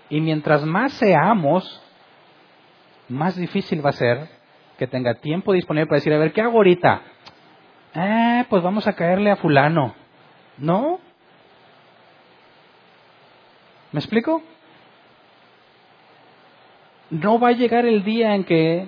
[0.09, 1.81] Y mientras más seamos,
[3.07, 4.34] más difícil va a ser
[4.77, 7.01] que tenga tiempo disponible para decir, a ver, ¿qué hago ahorita?
[7.95, 9.95] Eh, pues vamos a caerle a fulano.
[10.57, 10.99] ¿No?
[13.91, 14.41] ¿Me explico?
[17.09, 18.87] No va a llegar el día en que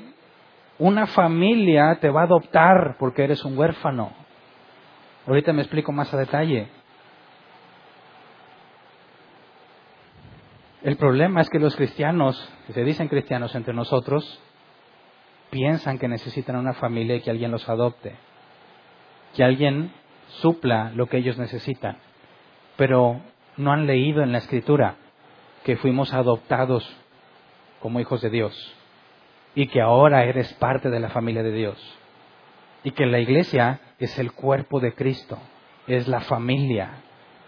[0.80, 4.12] una familia te va a adoptar porque eres un huérfano.
[5.26, 6.68] Ahorita me explico más a detalle.
[10.84, 14.42] El problema es que los cristianos, que se dicen cristianos entre nosotros,
[15.50, 18.16] piensan que necesitan una familia y que alguien los adopte,
[19.36, 19.92] que alguien
[20.42, 21.98] supla lo que ellos necesitan,
[22.76, 23.22] pero
[23.56, 24.96] no han leído en la escritura
[25.64, 26.88] que fuimos adoptados
[27.82, 28.76] como hijos de Dios
[29.56, 31.98] y que ahora eres parte de la familia de Dios
[32.84, 35.38] y que la iglesia es el cuerpo de Cristo,
[35.88, 37.02] es la familia.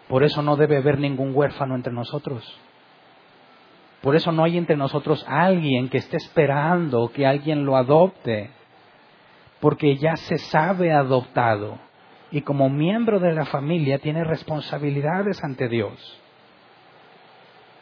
[0.07, 2.59] Por eso no debe haber ningún huérfano entre nosotros.
[4.01, 8.49] Por eso no hay entre nosotros alguien que esté esperando que alguien lo adopte,
[9.59, 11.77] porque ya se sabe adoptado
[12.31, 16.21] y como miembro de la familia tiene responsabilidades ante Dios.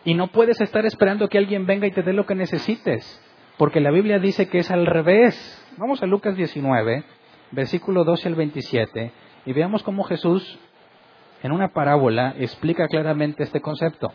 [0.05, 3.21] Y no puedes estar esperando que alguien venga y te dé lo que necesites,
[3.57, 5.35] porque la Biblia dice que es al revés.
[5.77, 7.03] Vamos a Lucas 19,
[7.51, 9.11] versículo 12 al 27,
[9.45, 10.57] y veamos cómo Jesús
[11.43, 14.13] en una parábola explica claramente este concepto.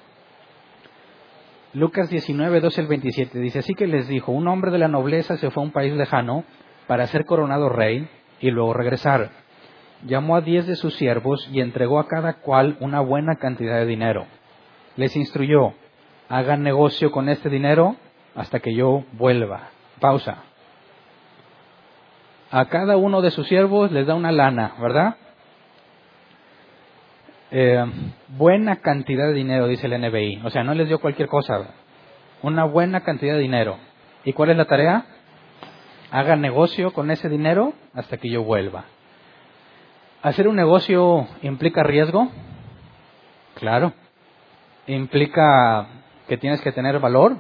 [1.75, 5.39] Lucas 19, 12 al 27 dice, así que les dijo, un hombre de la nobleza
[5.39, 6.45] se fue a un país lejano
[6.87, 8.09] para ser coronado rey
[8.41, 9.31] y luego regresar.
[10.05, 13.87] Llamó a diez de sus siervos y entregó a cada cual una buena cantidad de
[13.87, 14.27] dinero.
[14.97, 15.73] Les instruyó,
[16.29, 17.97] hagan negocio con este dinero
[18.35, 19.71] hasta que yo vuelva.
[19.99, 20.43] Pausa.
[22.51, 25.17] A cada uno de sus siervos les da una lana, ¿verdad?
[27.55, 27.85] Eh,
[28.29, 30.41] buena cantidad de dinero, dice el NBI.
[30.43, 31.75] O sea, no les dio cualquier cosa.
[32.41, 33.77] Una buena cantidad de dinero.
[34.25, 35.05] ¿Y cuál es la tarea?
[36.11, 38.87] Haga negocio con ese dinero hasta que yo vuelva.
[40.23, 42.31] ¿Hacer un negocio implica riesgo?
[43.57, 43.93] Claro.
[44.87, 45.89] ¿Implica
[46.29, 47.37] que tienes que tener valor?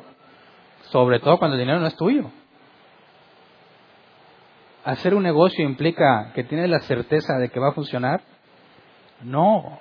[0.91, 2.31] Sobre todo cuando el dinero no es tuyo.
[4.85, 8.21] ¿Hacer un negocio implica que tienes la certeza de que va a funcionar?
[9.23, 9.79] No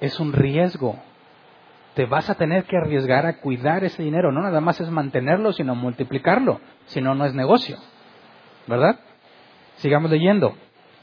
[0.00, 0.96] es un riesgo.
[1.94, 4.30] Te vas a tener que arriesgar a cuidar ese dinero.
[4.30, 6.60] No nada más es mantenerlo, sino multiplicarlo.
[6.86, 7.78] Si no, no es negocio.
[8.66, 8.98] ¿Verdad?
[9.76, 10.54] Sigamos leyendo.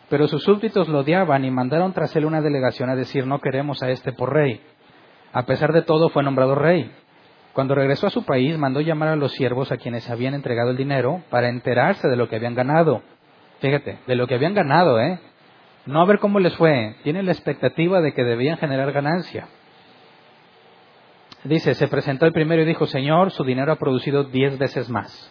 [0.09, 3.81] Pero sus súbditos lo odiaban y mandaron tras él una delegación a decir, no queremos
[3.81, 4.61] a este por rey.
[5.31, 6.91] A pesar de todo, fue nombrado rey.
[7.53, 10.77] Cuando regresó a su país, mandó llamar a los siervos a quienes habían entregado el
[10.77, 13.01] dinero para enterarse de lo que habían ganado.
[13.59, 15.19] Fíjate, de lo que habían ganado, ¿eh?
[15.85, 19.47] No a ver cómo les fue, tienen la expectativa de que debían generar ganancia.
[21.43, 25.29] Dice, se presentó el primero y dijo, Señor, su dinero ha producido diez veces más.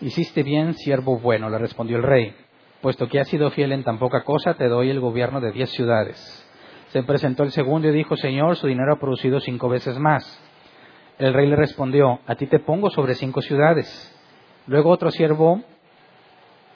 [0.00, 2.34] Hiciste bien, siervo bueno, le respondió el rey,
[2.80, 5.70] puesto que has sido fiel en tan poca cosa, te doy el gobierno de diez
[5.70, 6.46] ciudades.
[6.88, 10.42] Se presentó el segundo y dijo, Señor, su dinero ha producido cinco veces más.
[11.18, 13.88] El rey le respondió, a ti te pongo sobre cinco ciudades.
[14.66, 15.62] Luego otro siervo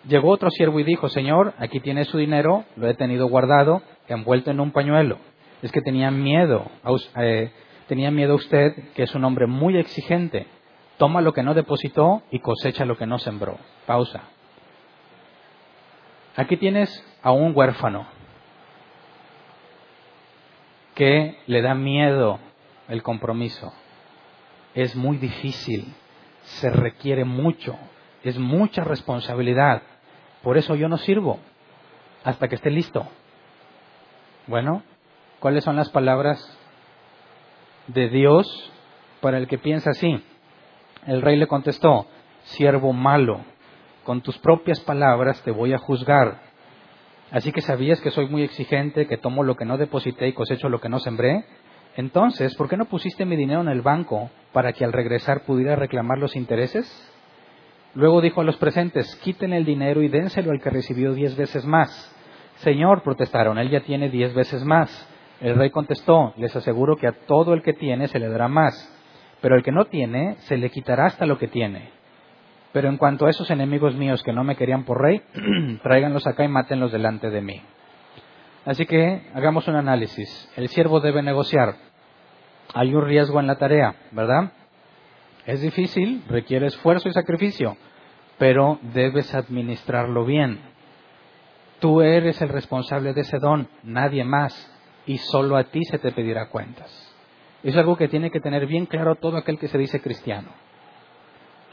[0.09, 4.51] Llegó otro siervo y dijo, Señor, aquí tiene su dinero, lo he tenido guardado, envuelto
[4.51, 5.19] en un pañuelo.
[5.63, 6.71] Es que tenía miedo,
[7.17, 7.51] eh,
[7.89, 10.47] tenía miedo usted, que es un hombre muy exigente.
[10.99, 13.59] Toma lo que no depositó y cosecha lo que no sembró.
[13.87, 14.23] Pausa.
[16.37, 16.91] Aquí tienes
[17.23, 18.07] a un huérfano
[20.95, 22.39] que le da miedo
[22.89, 23.73] el compromiso.
[24.75, 25.95] Es muy difícil,
[26.43, 27.77] se requiere mucho,
[28.23, 29.83] es mucha responsabilidad.
[30.45, 31.39] Por eso yo no sirvo
[32.23, 33.07] hasta que esté listo.
[34.47, 34.83] Bueno,
[35.41, 36.39] ¿cuáles son las palabras
[37.87, 38.71] de Dios
[39.23, 40.23] para el que piensa así?
[41.07, 42.07] El rey le contestó,
[42.43, 43.41] siervo malo,
[44.05, 46.43] con tus propias palabras te voy a juzgar.
[47.31, 50.69] Así que sabías que soy muy exigente, que tomo lo que no deposité y cosecho
[50.69, 51.47] lo que no sembré.
[51.97, 55.75] Entonces, ¿por qué no pusiste mi dinero en el banco para que al regresar pudiera
[55.75, 57.14] reclamar los intereses?
[57.95, 61.65] Luego dijo a los presentes, quiten el dinero y dénselo al que recibió diez veces
[61.65, 62.11] más.
[62.57, 65.09] Señor, protestaron, él ya tiene diez veces más.
[65.41, 68.75] El rey contestó, les aseguro que a todo el que tiene se le dará más,
[69.41, 71.91] pero el que no tiene se le quitará hasta lo que tiene.
[72.73, 75.23] Pero en cuanto a esos enemigos míos que no me querían por rey,
[75.83, 77.63] tráiganlos acá y mátenlos delante de mí.
[78.65, 80.51] Así que hagamos un análisis.
[80.57, 81.75] El siervo debe negociar.
[82.73, 84.53] Hay un riesgo en la tarea, ¿verdad?
[85.47, 87.77] Es difícil, requiere esfuerzo y sacrificio,
[88.39, 90.59] pero debes administrarlo bien.
[91.81, 94.71] Tú eres el responsable de ese don, nadie más,
[95.05, 97.15] y solo a ti se te pedirá cuentas.
[97.63, 100.49] Es algo que tiene que tener bien claro todo aquel que se dice cristiano.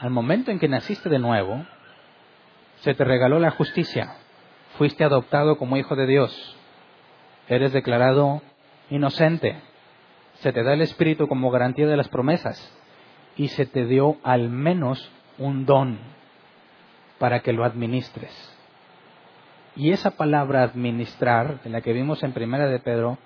[0.00, 1.64] Al momento en que naciste de nuevo,
[2.80, 4.16] se te regaló la justicia,
[4.76, 6.58] fuiste adoptado como hijo de Dios,
[7.48, 8.42] eres declarado
[8.90, 9.56] inocente,
[10.34, 12.78] se te da el Espíritu como garantía de las promesas
[13.36, 15.98] y se te dio al menos un don
[17.18, 18.30] para que lo administres.
[19.74, 23.18] Y esa palabra administrar, en la que vimos en primera de Pedro,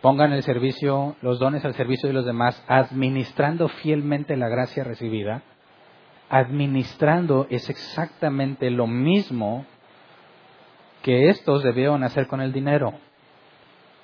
[0.00, 5.42] pongan el servicio, los dones al servicio de los demás, administrando fielmente la gracia recibida.
[6.28, 9.66] Administrando es exactamente lo mismo
[11.02, 12.94] que estos debieron hacer con el dinero.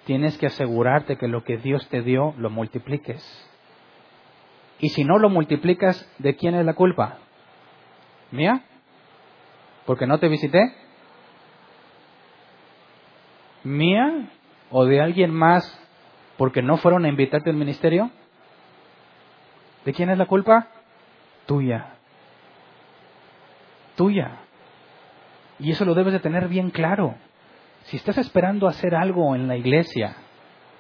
[0.07, 3.52] Tienes que asegurarte que lo que Dios te dio lo multipliques.
[4.83, 7.19] Y si no lo multiplicas, ¿de quién es la culpa?
[8.33, 8.65] ¿Mía?
[9.87, 10.75] ¿Porque no te visité?
[13.63, 14.29] ¿Mía?
[14.73, 15.79] ¿O de alguien más
[16.37, 18.11] porque no fueron a invitarte al ministerio?
[19.85, 20.67] ¿De quién es la culpa?
[21.47, 21.95] Tuya.
[23.95, 24.41] Tuya.
[25.61, 27.15] Y eso lo debes de tener bien claro.
[27.85, 30.17] Si estás esperando hacer algo en la iglesia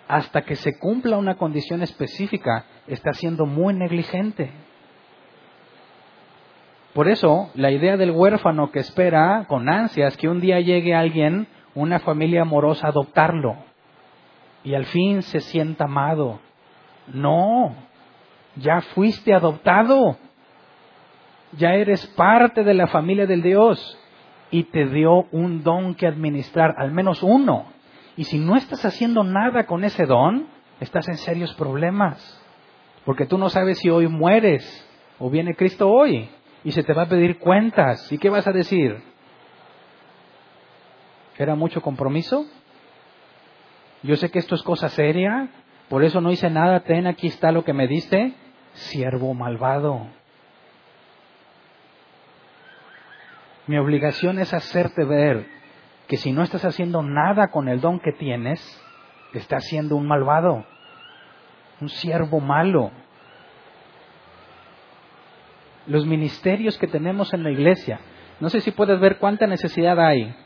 [0.08, 4.52] hasta que se cumpla una condición específica, está siendo muy negligente.
[6.92, 11.46] Por eso, la idea del huérfano que espera con ansias que un día llegue alguien
[11.74, 13.56] una familia amorosa adoptarlo
[14.62, 16.40] y al fin se sienta amado.
[17.12, 17.74] No,
[18.56, 20.16] ya fuiste adoptado,
[21.52, 23.98] ya eres parte de la familia del Dios
[24.50, 27.71] y te dio un don que administrar, al menos uno.
[28.16, 30.48] Y si no estás haciendo nada con ese don,
[30.80, 32.40] estás en serios problemas.
[33.04, 34.88] Porque tú no sabes si hoy mueres
[35.18, 36.28] o viene Cristo hoy
[36.64, 38.10] y se te va a pedir cuentas.
[38.12, 39.02] ¿Y qué vas a decir?
[41.38, 42.46] ¿Era mucho compromiso?
[44.02, 45.48] Yo sé que esto es cosa seria,
[45.88, 46.80] por eso no hice nada.
[46.80, 48.34] Ten, aquí está lo que me diste.
[48.72, 50.06] Siervo malvado.
[53.66, 55.46] Mi obligación es hacerte ver
[56.12, 58.60] que si no estás haciendo nada con el don que tienes,
[59.32, 60.66] estás siendo un malvado
[61.80, 62.90] un siervo malo.
[65.86, 67.98] Los ministerios que tenemos en la iglesia,
[68.40, 70.36] no sé si puedes ver cuánta necesidad hay.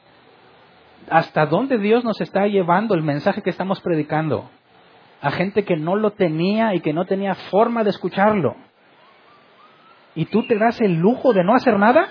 [1.11, 4.49] Hasta dónde Dios nos está llevando el mensaje que estamos predicando.
[5.21, 8.55] A gente que no lo tenía y que no tenía forma de escucharlo.
[10.15, 12.09] ¿Y tú te das el lujo de no hacer nada?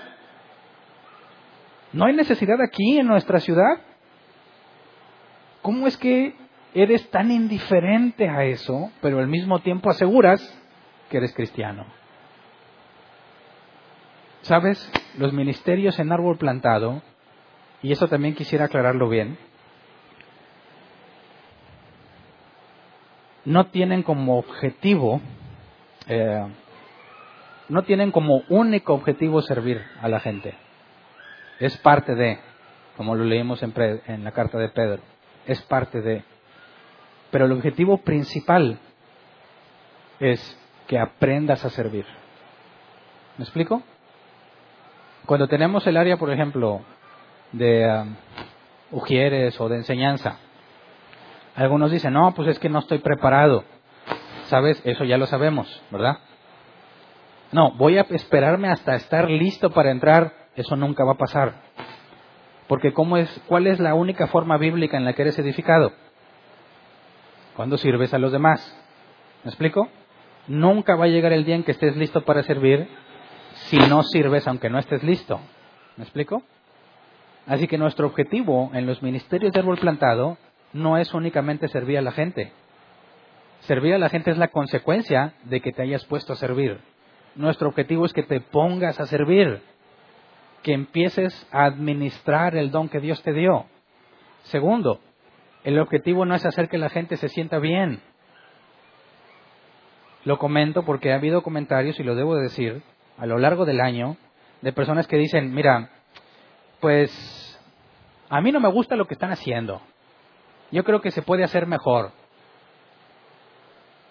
[1.96, 3.78] ¿No hay necesidad aquí en nuestra ciudad?
[5.62, 6.34] ¿Cómo es que
[6.74, 10.42] eres tan indiferente a eso, pero al mismo tiempo aseguras
[11.08, 11.86] que eres cristiano.
[14.42, 14.92] ¿Sabes?
[15.16, 17.00] Los ministerios en árbol plantado,
[17.82, 19.38] y eso también quisiera aclararlo bien,
[23.46, 25.22] no tienen como objetivo,
[26.08, 26.46] eh,
[27.70, 30.65] no tienen como único objetivo servir a la gente.
[31.58, 32.38] Es parte de,
[32.96, 33.72] como lo leímos en,
[34.06, 35.02] en la carta de Pedro,
[35.46, 36.24] es parte de.
[37.30, 38.78] Pero el objetivo principal
[40.20, 42.06] es que aprendas a servir.
[43.38, 43.82] ¿Me explico?
[45.26, 46.82] Cuando tenemos el área, por ejemplo,
[47.52, 48.14] de um,
[48.92, 50.38] ujieres o de enseñanza,
[51.56, 53.64] algunos dicen, no, pues es que no estoy preparado.
[54.44, 54.80] ¿Sabes?
[54.84, 56.18] Eso ya lo sabemos, ¿verdad?
[57.50, 60.45] No, voy a esperarme hasta estar listo para entrar.
[60.56, 61.54] Eso nunca va a pasar.
[62.66, 65.92] Porque ¿cómo es, ¿cuál es la única forma bíblica en la que eres edificado?
[67.56, 68.60] cuando sirves a los demás.
[69.42, 69.88] ¿Me explico?
[70.46, 72.86] Nunca va a llegar el día en que estés listo para servir
[73.68, 75.40] si no sirves aunque no estés listo.
[75.96, 76.42] ¿Me explico?
[77.46, 80.36] Así que nuestro objetivo en los ministerios de árbol plantado
[80.72, 82.52] no es únicamente servir a la gente.
[83.60, 86.78] Servir a la gente es la consecuencia de que te hayas puesto a servir.
[87.34, 89.62] Nuestro objetivo es que te pongas a servir,
[90.66, 93.66] que empieces a administrar el don que Dios te dio.
[94.46, 94.98] Segundo,
[95.62, 98.00] el objetivo no es hacer que la gente se sienta bien.
[100.24, 102.82] Lo comento porque ha habido comentarios, y lo debo decir,
[103.16, 104.16] a lo largo del año,
[104.60, 105.88] de personas que dicen, mira,
[106.80, 107.60] pues
[108.28, 109.80] a mí no me gusta lo que están haciendo.
[110.72, 112.10] Yo creo que se puede hacer mejor.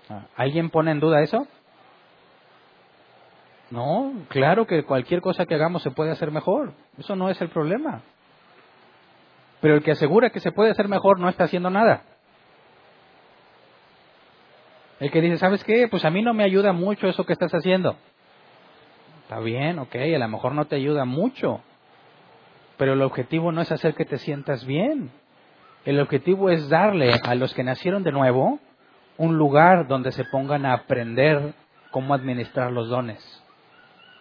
[0.10, 1.50] Ah, ¿Alguien pone en duda eso?
[3.76, 6.72] No, claro que cualquier cosa que hagamos se puede hacer mejor.
[6.98, 8.04] Eso no es el problema.
[9.60, 12.04] Pero el que asegura que se puede hacer mejor no está haciendo nada.
[15.02, 15.90] El que dice, ¿sabes qué?
[15.90, 17.98] Pues a mí no me ayuda mucho eso que estás haciendo.
[19.24, 21.60] Está bien, ok, a lo mejor no te ayuda mucho.
[22.78, 25.12] Pero el objetivo no es hacer que te sientas bien.
[25.84, 28.58] El objetivo es darle a los que nacieron de nuevo
[29.18, 31.54] un lugar donde se pongan a aprender
[31.92, 33.35] cómo administrar los dones.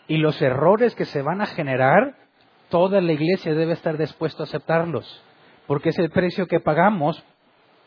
[0.06, 2.14] Y los errores que se van a generar,
[2.68, 5.24] toda la iglesia debe estar dispuesta a aceptarlos
[5.66, 7.22] porque es el precio que pagamos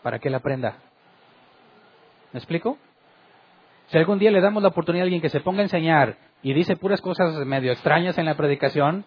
[0.01, 0.77] para que él aprenda.
[2.33, 2.77] ¿Me explico?
[3.87, 6.53] Si algún día le damos la oportunidad a alguien que se ponga a enseñar y
[6.53, 9.05] dice puras cosas medio extrañas en la predicación,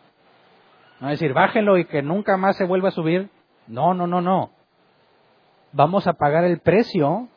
[1.00, 3.30] no decir, bájenlo y que nunca más se vuelva a subir.
[3.66, 4.50] No, no, no, no.
[5.72, 7.28] Vamos a pagar el precio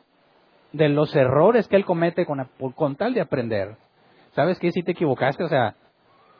[0.72, 3.76] de los errores que él comete con, con tal de aprender.
[4.34, 4.70] ¿Sabes qué?
[4.70, 5.76] Si te equivocaste, o sea,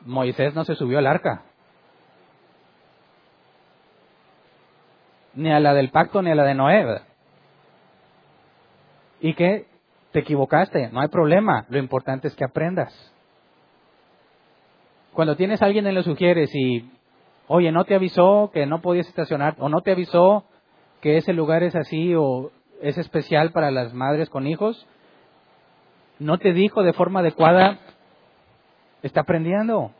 [0.01, 1.43] Moisés no se subió al arca.
[5.35, 7.01] ni a la del pacto ni a la de Noé.
[9.21, 9.67] Y que
[10.11, 12.93] te equivocaste, no hay problema, lo importante es que aprendas.
[15.13, 16.89] Cuando tienes a alguien en los sugieres y,
[17.47, 20.45] oye, no te avisó que no podías estacionar, o no te avisó
[21.01, 24.87] que ese lugar es así o es especial para las madres con hijos,
[26.19, 27.79] no te dijo de forma adecuada,
[29.03, 29.91] está aprendiendo.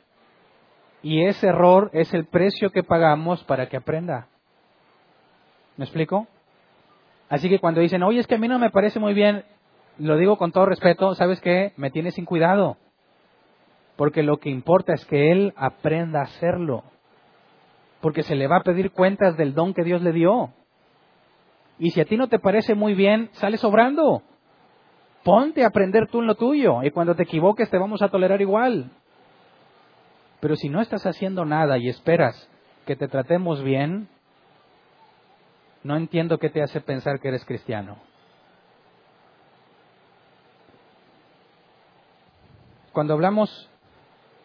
[1.02, 4.28] Y ese error es el precio que pagamos para que aprenda.
[5.78, 6.28] ¿Me explico?
[7.30, 9.44] Así que cuando dicen, oye, es que a mí no me parece muy bien,
[9.98, 11.74] lo digo con todo respeto, ¿sabes qué?
[11.78, 12.78] Me tiene sin cuidado.
[13.96, 16.84] Porque lo que importa es que él aprenda a hacerlo.
[18.02, 20.54] porque se le va a pedir cuentas del don que Dios le dio.
[21.80, 24.22] Y si a ti no te parece muy bien, sale sobrando.
[25.26, 28.42] Ponte a aprender tú en lo tuyo y cuando te equivoques te vamos a tolerar
[28.42, 28.92] igual.
[30.40, 32.48] Pero si no estás haciendo nada y esperas
[32.86, 34.08] que te tratemos bien,
[35.84, 37.98] no entiendo qué te hace pensar que eres cristiano.
[42.94, 43.68] Cuando hablamos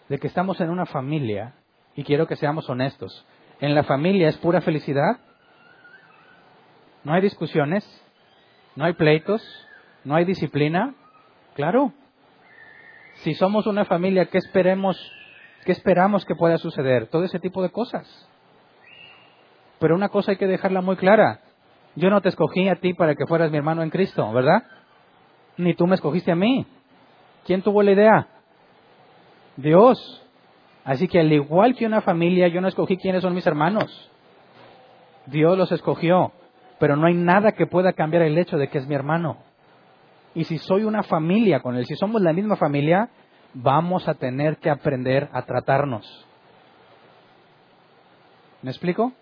[0.09, 1.53] de que estamos en una familia,
[1.95, 3.27] y quiero que seamos honestos,
[3.61, 5.19] ¿en la familia es pura felicidad?
[7.05, 7.85] ¿No hay discusiones?
[8.77, 9.43] ¿No hay pleitos?
[10.05, 10.95] ¿No hay disciplina?
[11.55, 11.93] Claro.
[13.23, 14.97] Si somos una familia, ¿qué esperemos?
[15.65, 17.09] ¿Qué esperamos que pueda suceder?
[17.09, 18.07] Todo ese tipo de cosas.
[19.79, 21.41] Pero una cosa hay que dejarla muy clara.
[21.97, 24.63] Yo no te escogí a ti para que fueras mi hermano en Cristo, ¿verdad?
[25.57, 26.67] Ni tú me escogiste a mí.
[27.45, 28.29] ¿Quién tuvo la idea?
[29.57, 30.23] Dios.
[30.85, 34.11] Así que al igual que una familia, yo no escogí quiénes son mis hermanos.
[35.27, 36.33] Dios los escogió.
[36.79, 39.50] Pero no hay nada que pueda cambiar el hecho de que es mi hermano.
[40.35, 43.09] Y si soy una familia con él, si somos la misma familia,
[43.55, 46.27] vamos a tener que aprender a tratarnos.
[48.63, 49.13] ¿Me explico?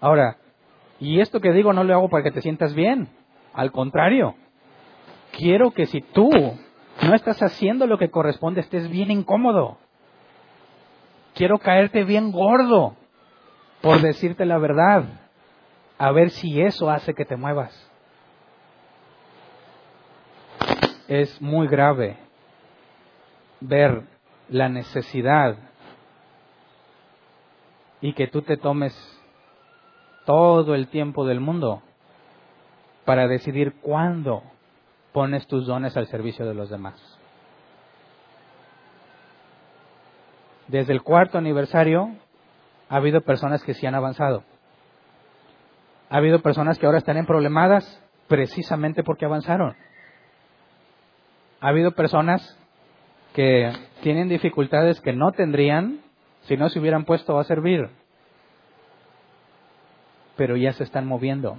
[0.00, 0.38] Ahora,
[1.00, 3.08] y esto que digo no lo hago para que te sientas bien.
[3.52, 4.34] Al contrario,
[5.32, 9.78] quiero que si tú no estás haciendo lo que corresponde, estés bien incómodo.
[11.34, 12.96] Quiero caerte bien gordo
[13.80, 15.04] por decirte la verdad.
[15.98, 17.87] A ver si eso hace que te muevas.
[21.08, 22.18] Es muy grave
[23.60, 24.02] ver
[24.48, 25.56] la necesidad
[28.00, 28.94] y que tú te tomes
[30.24, 31.82] todo el tiempo del mundo
[33.04, 34.42] para decidir cuándo
[35.12, 36.94] pones tus dones al servicio de los demás.
[40.68, 42.10] Desde el cuarto aniversario
[42.90, 44.44] ha habido personas que sí han avanzado.
[46.10, 49.74] Ha habido personas que ahora están en problemadas precisamente porque avanzaron.
[51.60, 52.56] Ha habido personas
[53.34, 56.00] que tienen dificultades que no tendrían
[56.42, 57.88] si no se hubieran puesto a servir,
[60.36, 61.58] pero ya se están moviendo.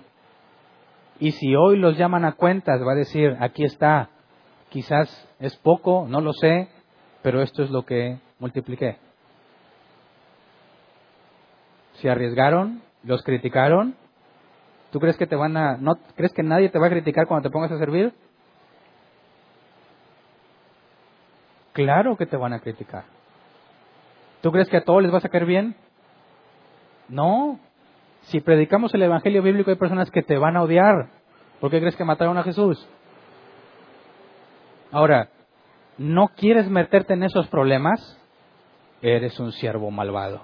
[1.20, 4.10] Y si hoy los llaman a cuentas, va a decir, aquí está,
[4.70, 6.70] quizás es poco, no lo sé,
[7.22, 8.98] pero esto es lo que multipliqué.
[11.96, 13.96] Se arriesgaron, los criticaron.
[14.92, 17.50] ¿Tú crees que te van a, no crees que nadie te va a criticar cuando
[17.50, 18.14] te pongas a servir?
[21.80, 23.06] Claro que te van a criticar.
[24.42, 25.78] ¿Tú crees que a todos les va a sacar bien?
[27.08, 27.58] No.
[28.24, 31.08] Si predicamos el Evangelio bíblico hay personas que te van a odiar.
[31.62, 32.86] ¿Por qué crees que mataron a Jesús?
[34.92, 35.30] Ahora,
[35.98, 38.22] ¿no quieres meterte en esos problemas?
[39.02, 40.42] Eres un siervo malvado.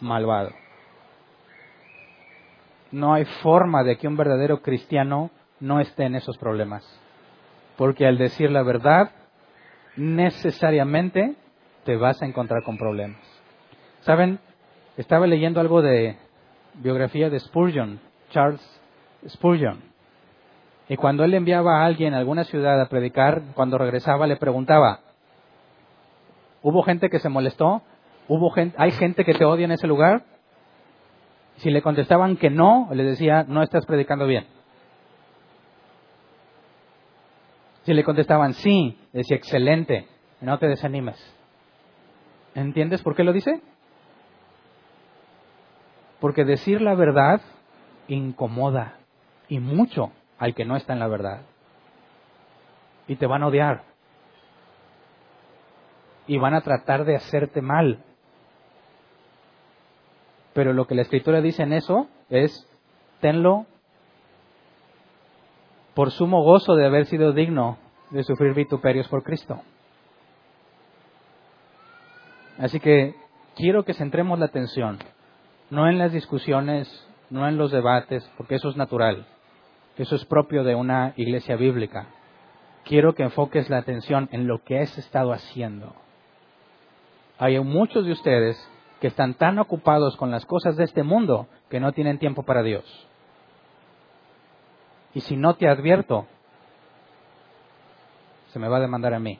[0.00, 0.52] Malvado.
[2.90, 6.82] No hay forma de que un verdadero cristiano no esté en esos problemas.
[7.76, 9.10] Porque al decir la verdad,
[9.96, 11.36] necesariamente
[11.84, 13.20] te vas a encontrar con problemas.
[14.00, 14.38] Saben,
[14.96, 16.16] estaba leyendo algo de
[16.74, 18.80] biografía de Spurgeon, Charles
[19.28, 19.80] Spurgeon.
[20.88, 25.00] Y cuando él enviaba a alguien a alguna ciudad a predicar, cuando regresaba le preguntaba,
[26.62, 27.82] ¿hubo gente que se molestó?
[28.28, 30.24] ¿Hubo gente, ¿Hay gente que te odia en ese lugar?
[31.56, 34.46] Si le contestaban que no, le decía, no estás predicando bien.
[37.86, 40.08] Si le contestaban sí, decía excelente,
[40.40, 41.16] no te desanimes.
[42.56, 43.60] ¿Entiendes por qué lo dice?
[46.18, 47.40] Porque decir la verdad
[48.08, 48.98] incomoda
[49.48, 51.42] y mucho al que no está en la verdad.
[53.06, 53.84] Y te van a odiar.
[56.26, 58.02] Y van a tratar de hacerte mal.
[60.54, 62.68] Pero lo que la escritura dice en eso es,
[63.20, 63.66] tenlo
[65.96, 67.78] por sumo gozo de haber sido digno
[68.10, 69.62] de sufrir vituperios por Cristo.
[72.58, 73.14] Así que
[73.56, 74.98] quiero que centremos la atención,
[75.70, 76.86] no en las discusiones,
[77.30, 79.26] no en los debates, porque eso es natural,
[79.96, 82.08] eso es propio de una iglesia bíblica.
[82.84, 85.94] Quiero que enfoques la atención en lo que has estado haciendo.
[87.38, 88.70] Hay muchos de ustedes
[89.00, 92.62] que están tan ocupados con las cosas de este mundo que no tienen tiempo para
[92.62, 92.84] Dios.
[95.16, 96.26] Y si no te advierto,
[98.48, 99.38] se me va a demandar a mí.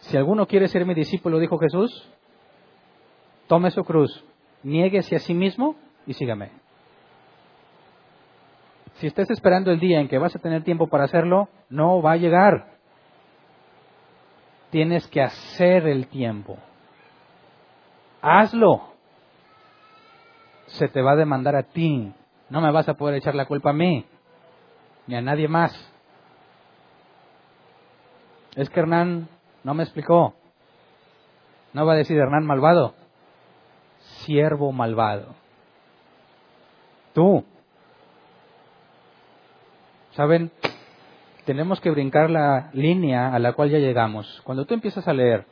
[0.00, 2.10] Si alguno quiere ser mi discípulo, dijo Jesús,
[3.46, 4.24] tome su cruz,
[4.64, 5.76] niéguese a sí mismo
[6.08, 6.50] y sígame.
[8.94, 12.14] Si estás esperando el día en que vas a tener tiempo para hacerlo, no va
[12.14, 12.78] a llegar.
[14.70, 16.58] tienes que hacer el tiempo.
[18.20, 18.92] Hazlo.
[20.66, 22.12] Se te va a demandar a ti.
[22.50, 24.04] No me vas a poder echar la culpa a mí,
[25.06, 25.72] ni a nadie más.
[28.56, 29.28] Es que Hernán
[29.62, 30.34] no me explicó.
[31.72, 32.94] No va a decir Hernán malvado,
[34.24, 35.34] siervo malvado.
[37.14, 37.44] Tú.
[40.12, 40.52] ¿Saben?
[41.44, 44.40] Tenemos que brincar la línea a la cual ya llegamos.
[44.44, 45.46] Cuando tú empiezas a leer,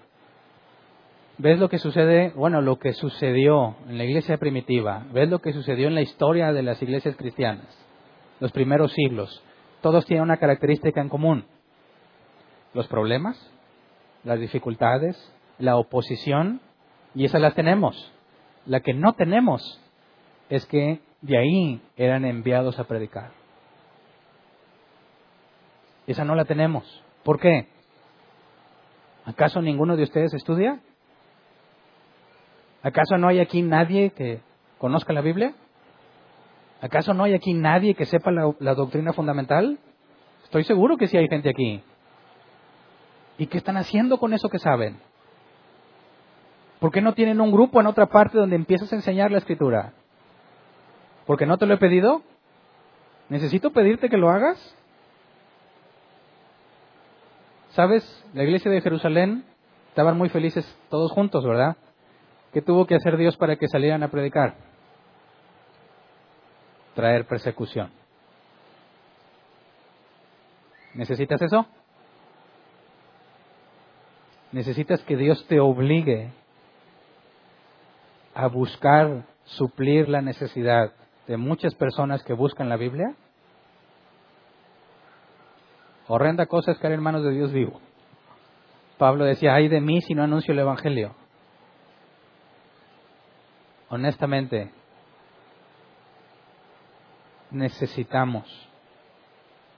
[1.42, 5.52] ves lo que sucede, bueno, lo que sucedió en la iglesia primitiva, ves lo que
[5.52, 7.66] sucedió en la historia de las iglesias cristianas,
[8.38, 9.42] los primeros siglos.
[9.80, 11.44] Todos tienen una característica en común.
[12.74, 13.36] Los problemas,
[14.22, 15.16] las dificultades,
[15.58, 16.60] la oposición,
[17.12, 18.12] y esas las tenemos.
[18.64, 19.80] La que no tenemos
[20.48, 23.32] es que de ahí eran enviados a predicar.
[26.06, 27.02] Esa no la tenemos.
[27.24, 27.66] ¿Por qué?
[29.24, 30.80] ¿Acaso ninguno de ustedes estudia?
[32.82, 34.40] ¿Acaso no hay aquí nadie que
[34.78, 35.54] conozca la Biblia?
[36.80, 39.78] ¿Acaso no hay aquí nadie que sepa la, doctrina fundamental?
[40.42, 41.80] Estoy seguro que sí hay gente aquí.
[43.38, 44.98] ¿Y qué están haciendo con eso que saben?
[46.80, 49.92] ¿Por qué no tienen un grupo en otra parte donde empiezas a enseñar la escritura?
[51.24, 52.22] ¿Porque no te lo he pedido?
[53.28, 54.76] ¿Necesito pedirte que lo hagas?
[57.70, 58.02] ¿Sabes?
[58.34, 59.44] La iglesia de Jerusalén
[59.90, 61.76] estaban muy felices todos juntos, ¿verdad?
[62.52, 64.54] ¿Qué tuvo que hacer Dios para que salieran a predicar?
[66.94, 67.90] Traer persecución.
[70.94, 71.66] ¿Necesitas eso?
[74.52, 76.30] Necesitas que Dios te obligue
[78.34, 80.92] a buscar suplir la necesidad
[81.26, 83.14] de muchas personas que buscan la Biblia?
[86.08, 87.80] Horrenda cosa es caer en manos de Dios vivo.
[88.98, 91.14] Pablo decía, ay de mí si no anuncio el Evangelio.
[93.92, 94.72] Honestamente,
[97.52, 98.68] necesitamos,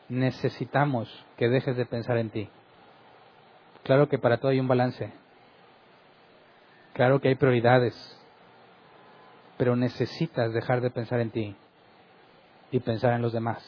[0.09, 2.49] necesitamos que dejes de pensar en ti.
[3.83, 5.13] Claro que para todo hay un balance.
[6.95, 7.95] Claro que hay prioridades
[9.57, 11.57] pero necesitas dejar de pensar en ti
[12.71, 13.63] y pensar en los demás.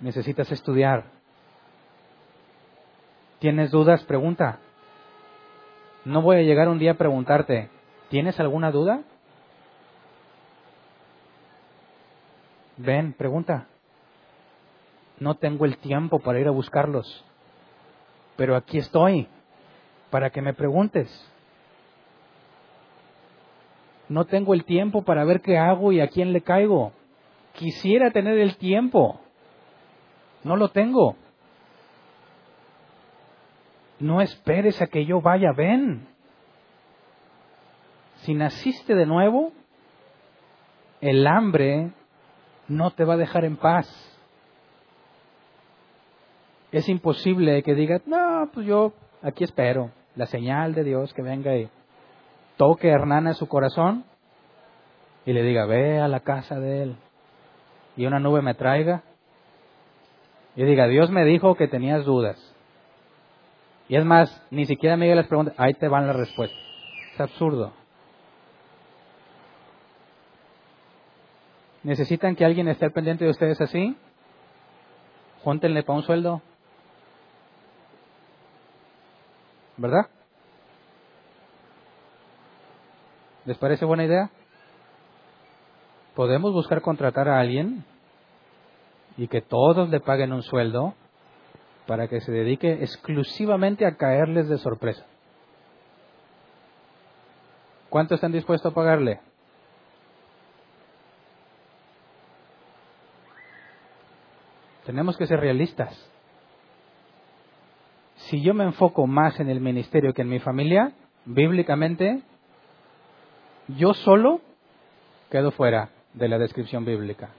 [0.00, 1.04] Necesitas estudiar.
[3.40, 4.04] ¿Tienes dudas?
[4.04, 4.58] Pregunta.
[6.04, 7.68] No voy a llegar un día a preguntarte,
[8.08, 9.02] ¿tienes alguna duda?
[12.76, 13.66] Ven, pregunta.
[15.18, 17.24] No tengo el tiempo para ir a buscarlos,
[18.36, 19.26] pero aquí estoy
[20.10, 21.08] para que me preguntes.
[24.08, 26.92] No tengo el tiempo para ver qué hago y a quién le caigo.
[27.52, 29.20] Quisiera tener el tiempo.
[30.44, 31.16] No lo tengo.
[34.00, 36.06] No esperes a que yo vaya, ven.
[38.22, 39.52] Si naciste de nuevo,
[41.00, 41.90] el hambre
[42.68, 43.88] no te va a dejar en paz.
[46.70, 48.92] Es imposible que digas, no, pues yo
[49.22, 51.70] aquí espero la señal de Dios que venga y
[52.56, 54.04] toque a Hernán en su corazón
[55.24, 56.96] y le diga, ve a la casa de él
[57.96, 59.02] y una nube me traiga
[60.56, 62.36] y diga, Dios me dijo que tenías dudas.
[63.88, 66.58] Y es más, ni siquiera Miguel les pregunta, ahí te van las respuestas.
[67.14, 67.72] Es absurdo.
[71.82, 73.96] ¿Necesitan que alguien esté al pendiente de ustedes así?
[75.42, 76.42] Júntenle para un sueldo.
[79.78, 80.10] ¿Verdad?
[83.46, 84.30] ¿Les parece buena idea?
[86.14, 87.84] Podemos buscar contratar a alguien
[89.16, 90.94] y que todos le paguen un sueldo
[91.88, 95.06] para que se dedique exclusivamente a caerles de sorpresa.
[97.88, 99.20] ¿Cuánto están dispuestos a pagarle?
[104.84, 105.98] Tenemos que ser realistas.
[108.16, 110.92] Si yo me enfoco más en el ministerio que en mi familia,
[111.24, 112.20] bíblicamente
[113.68, 114.42] yo solo
[115.30, 117.30] quedo fuera de la descripción bíblica.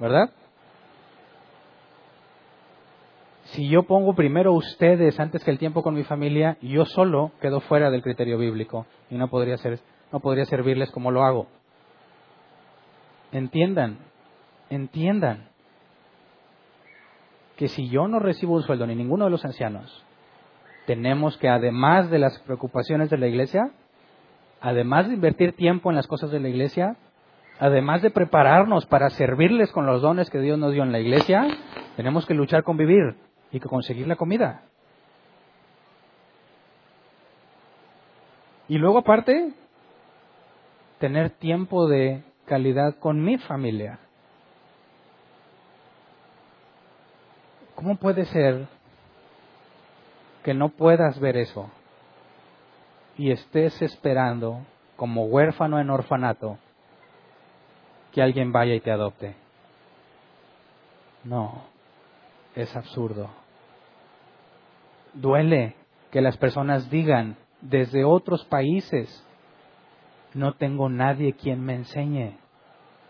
[0.00, 0.32] ¿Verdad?
[3.58, 7.58] Si yo pongo primero ustedes antes que el tiempo con mi familia, yo solo quedo
[7.58, 9.80] fuera del criterio bíblico y no podría, ser,
[10.12, 11.48] no podría servirles como lo hago.
[13.32, 13.98] Entiendan,
[14.70, 15.48] entiendan
[17.56, 20.04] que si yo no recibo un sueldo ni ninguno de los ancianos,
[20.86, 23.72] tenemos que además de las preocupaciones de la iglesia,
[24.60, 26.96] además de invertir tiempo en las cosas de la iglesia,
[27.58, 31.44] además de prepararnos para servirles con los dones que Dios nos dio en la iglesia,
[31.96, 33.16] tenemos que luchar con vivir.
[33.52, 34.62] Y conseguir la comida.
[38.68, 39.52] Y luego aparte,
[40.98, 43.98] tener tiempo de calidad con mi familia.
[47.74, 48.66] ¿Cómo puede ser
[50.42, 51.70] que no puedas ver eso
[53.16, 56.58] y estés esperando como huérfano en orfanato
[58.12, 59.34] que alguien vaya y te adopte?
[61.24, 61.62] No,
[62.62, 63.30] es absurdo.
[65.14, 65.76] Duele
[66.10, 69.24] que las personas digan desde otros países,
[70.34, 72.38] no tengo nadie quien me enseñe.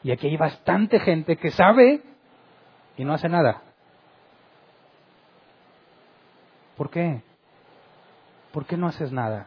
[0.03, 2.03] Y aquí hay bastante gente que sabe
[2.97, 3.63] y no hace nada.
[6.77, 7.23] ¿Por qué?
[8.53, 9.47] ¿Por qué no haces nada?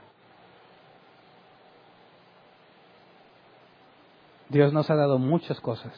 [4.50, 5.94] Dios nos ha dado muchas cosas.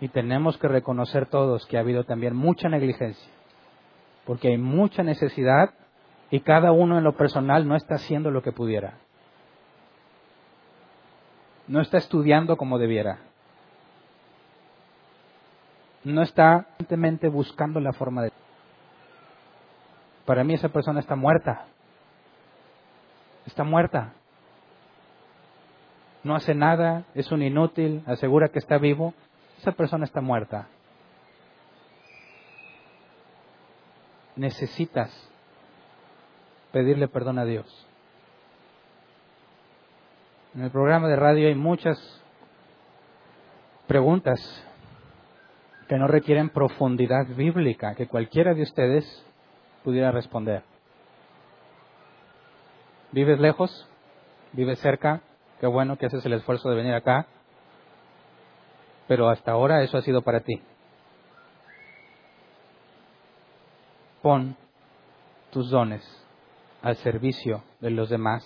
[0.00, 3.30] Y tenemos que reconocer todos que ha habido también mucha negligencia.
[4.24, 5.74] Porque hay mucha necesidad
[6.30, 8.94] y cada uno en lo personal no está haciendo lo que pudiera.
[11.66, 13.18] No está estudiando como debiera.
[16.02, 18.32] No está constantemente buscando la forma de...
[20.24, 21.66] Para mí esa persona está muerta.
[23.46, 24.14] Está muerta.
[26.22, 29.14] No hace nada, es un inútil, asegura que está vivo.
[29.60, 30.68] Esa persona está muerta.
[34.36, 35.10] Necesitas
[36.72, 37.86] pedirle perdón a Dios.
[40.54, 41.98] En el programa de radio hay muchas
[43.86, 44.40] preguntas
[45.88, 49.04] que no requieren profundidad bíblica, que cualquiera de ustedes
[49.84, 50.62] pudiera responder.
[53.12, 53.86] ¿Vives lejos?
[54.52, 55.20] ¿Vives cerca?
[55.60, 57.26] Qué bueno que haces el esfuerzo de venir acá.
[59.10, 60.62] Pero hasta ahora eso ha sido para ti.
[64.22, 64.56] Pon
[65.50, 66.00] tus dones
[66.80, 68.44] al servicio de los demás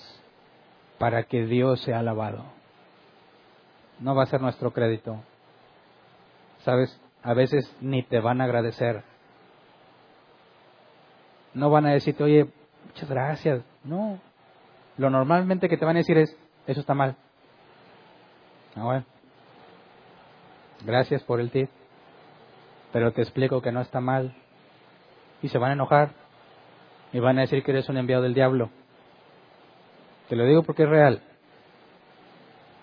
[0.99, 2.47] para que Dios sea alabado.
[4.01, 5.21] No va a ser nuestro crédito.
[6.61, 9.05] Sabes, a veces ni te van a agradecer.
[11.53, 12.51] No van a decirte, oye,
[12.87, 13.62] muchas gracias.
[13.85, 14.19] No.
[14.97, 16.35] Lo normalmente que te van a decir es,
[16.67, 17.17] eso está mal.
[18.75, 19.14] Ah, bueno.
[20.85, 21.68] Gracias por el tip.
[22.93, 24.35] Pero te explico que no está mal.
[25.43, 26.11] Y se van a enojar
[27.12, 28.70] y van a decir que eres un enviado del diablo.
[30.28, 31.22] Te lo digo porque es real.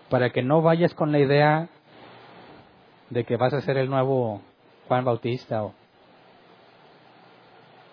[0.10, 1.70] Para que no vayas con la idea
[3.10, 4.42] de que vas a ser el nuevo
[4.88, 5.74] Juan Bautista o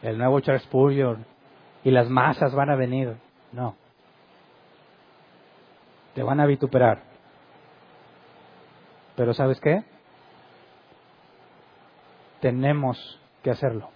[0.03, 1.25] el nuevo Charles Spurgeon
[1.83, 3.17] y las masas van a venir.
[3.53, 3.75] No.
[6.15, 7.03] Te van a vituperar.
[9.17, 9.83] Pero ¿sabes qué?
[12.41, 13.91] Tenemos que hacerlo.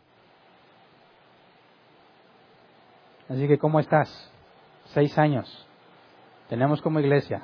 [3.29, 4.31] Así que, ¿cómo estás?
[4.87, 5.67] Seis años.
[6.49, 7.43] Tenemos como iglesia.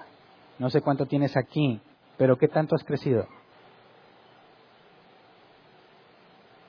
[0.59, 1.81] No sé cuánto tienes aquí,
[2.17, 3.27] pero ¿qué tanto has crecido?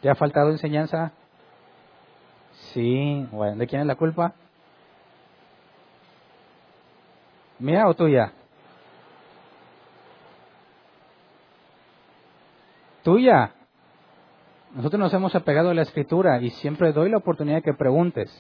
[0.02, 1.12] ¿Te ha faltado enseñanza?
[2.74, 4.34] Sí, bueno, ¿de quién es la culpa?
[7.58, 8.32] ¿Mía o tuya?
[13.04, 13.54] Tuya.
[14.76, 18.32] Nosotros nos hemos apegado a la escritura y siempre doy la oportunidad de que preguntes.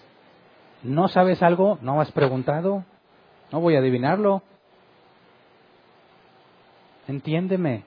[0.84, 1.80] ¿No sabes algo?
[1.82, 2.86] ¿No has preguntado?
[3.52, 4.44] ¿No voy a adivinarlo?
[7.08, 7.84] Entiéndeme,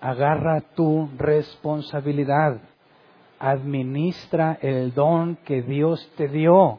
[0.00, 2.60] agarra tu responsabilidad,
[3.40, 6.78] administra el don que Dios te dio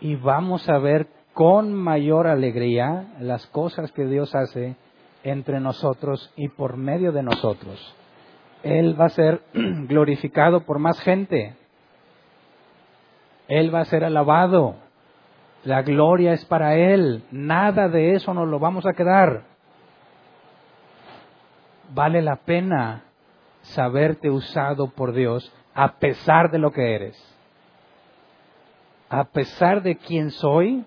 [0.00, 4.76] y vamos a ver con mayor alegría las cosas que Dios hace
[5.24, 7.94] entre nosotros y por medio de nosotros.
[8.66, 11.54] Él va a ser glorificado por más gente.
[13.46, 14.74] Él va a ser alabado.
[15.62, 17.22] La gloria es para Él.
[17.30, 19.44] Nada de eso nos lo vamos a quedar.
[21.94, 23.04] Vale la pena
[23.62, 27.16] saberte usado por Dios a pesar de lo que eres.
[29.08, 30.84] A pesar de quién soy,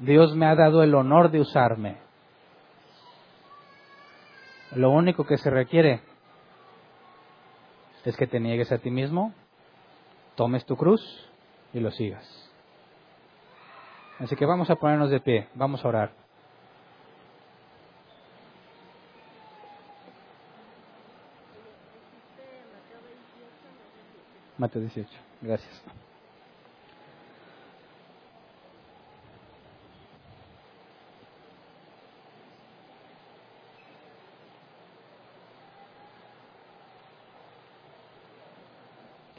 [0.00, 1.98] Dios me ha dado el honor de usarme.
[4.74, 6.09] Lo único que se requiere
[8.04, 9.32] es que te niegues a ti mismo,
[10.36, 11.00] tomes tu cruz
[11.72, 12.24] y lo sigas.
[14.18, 16.12] Así que vamos a ponernos de pie, vamos a orar.
[24.58, 25.08] Mateo 18,
[25.40, 25.82] gracias.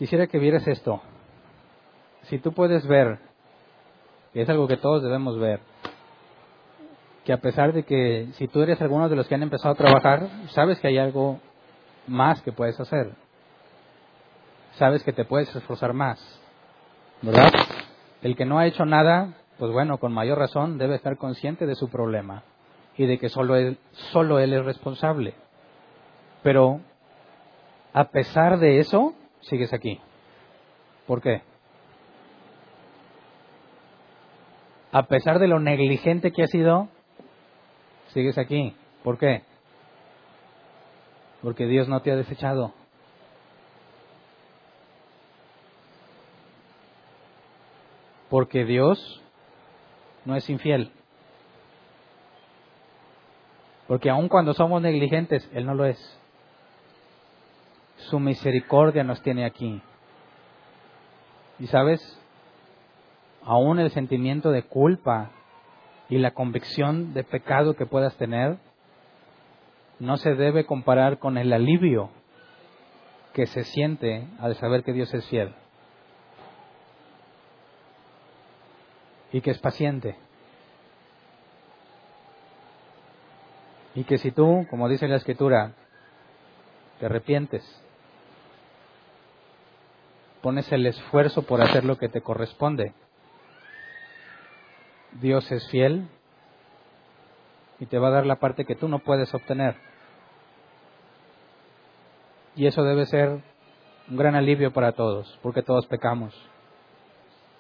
[0.02, 1.00] Quisiera que vieras esto.
[2.24, 3.20] Si tú puedes ver,
[4.34, 5.60] es algo que todos debemos ver,
[7.24, 9.78] que a pesar de que si tú eres alguno de los que han empezado a
[9.78, 11.40] trabajar, sabes que hay algo
[12.08, 13.12] más que puedes hacer.
[14.72, 16.20] Sabes que te puedes esforzar más.
[17.22, 17.54] ¿Verdad?
[18.24, 21.76] El que no ha hecho nada, pues bueno, con mayor razón debe estar consciente de
[21.76, 22.42] su problema
[22.98, 23.78] y de que solo él,
[24.12, 25.36] solo él es responsable.
[26.42, 26.80] Pero
[27.94, 30.00] a pesar de eso, sigues aquí.
[31.08, 31.42] ¿Por qué?
[34.92, 36.90] A pesar de lo negligente que has sido,
[38.10, 38.76] sigues aquí.
[39.04, 39.44] ¿Por qué?
[41.42, 42.74] Porque Dios no te ha desechado.
[48.30, 49.22] Porque Dios
[50.26, 50.92] no es infiel.
[53.88, 56.21] Porque aun cuando somos negligentes, Él no lo es.
[58.10, 59.82] Su misericordia nos tiene aquí.
[61.60, 62.02] Y sabes,
[63.44, 65.32] aún el sentimiento de culpa
[66.10, 68.58] y la convicción de pecado que puedas tener
[70.00, 72.10] no se debe comparar con el alivio
[73.34, 75.54] que se siente al saber que Dios es fiel
[79.32, 80.18] y que es paciente.
[83.96, 85.74] Y que si tú, como dice la escritura,
[87.00, 87.64] te arrepientes,
[90.42, 92.94] pones el esfuerzo por hacer lo que te corresponde,
[95.20, 96.08] Dios es fiel
[97.80, 99.76] y te va a dar la parte que tú no puedes obtener.
[102.56, 103.42] Y eso debe ser
[104.10, 106.34] un gran alivio para todos, porque todos pecamos,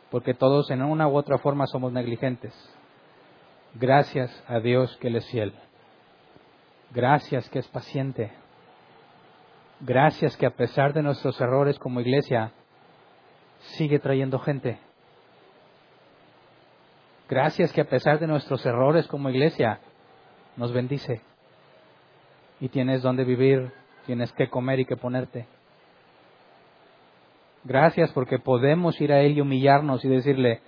[0.09, 2.53] porque todos en una u otra forma somos negligentes.
[3.75, 5.53] Gracias a Dios que Él es fiel.
[6.93, 8.31] Gracias que es paciente.
[9.79, 12.51] Gracias que a pesar de nuestros errores como iglesia,
[13.61, 14.79] sigue trayendo gente.
[17.29, 19.79] Gracias que a pesar de nuestros errores como iglesia,
[20.57, 21.21] nos bendice.
[22.59, 23.71] Y tienes donde vivir,
[24.05, 25.47] tienes que comer y que ponerte.
[27.63, 30.61] Gracias porque podemos ir a Él y humillarnos y decirle,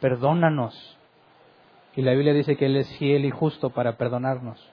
[0.00, 0.98] perdónanos.
[1.94, 4.70] Y la Biblia dice que Él es fiel y justo para perdonarnos.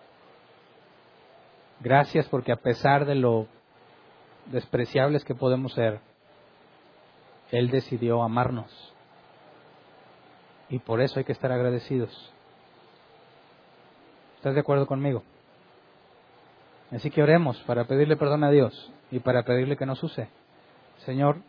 [1.79, 3.47] Gracias porque a pesar de lo
[4.47, 6.01] despreciables que podemos ser,
[7.51, 8.93] Él decidió amarnos.
[10.69, 12.31] Y por eso hay que estar agradecidos.
[14.37, 15.23] ¿Estás de acuerdo conmigo?
[16.91, 20.29] Así que oremos para pedirle perdón a Dios y para pedirle que nos use.
[21.05, 21.41] Señor,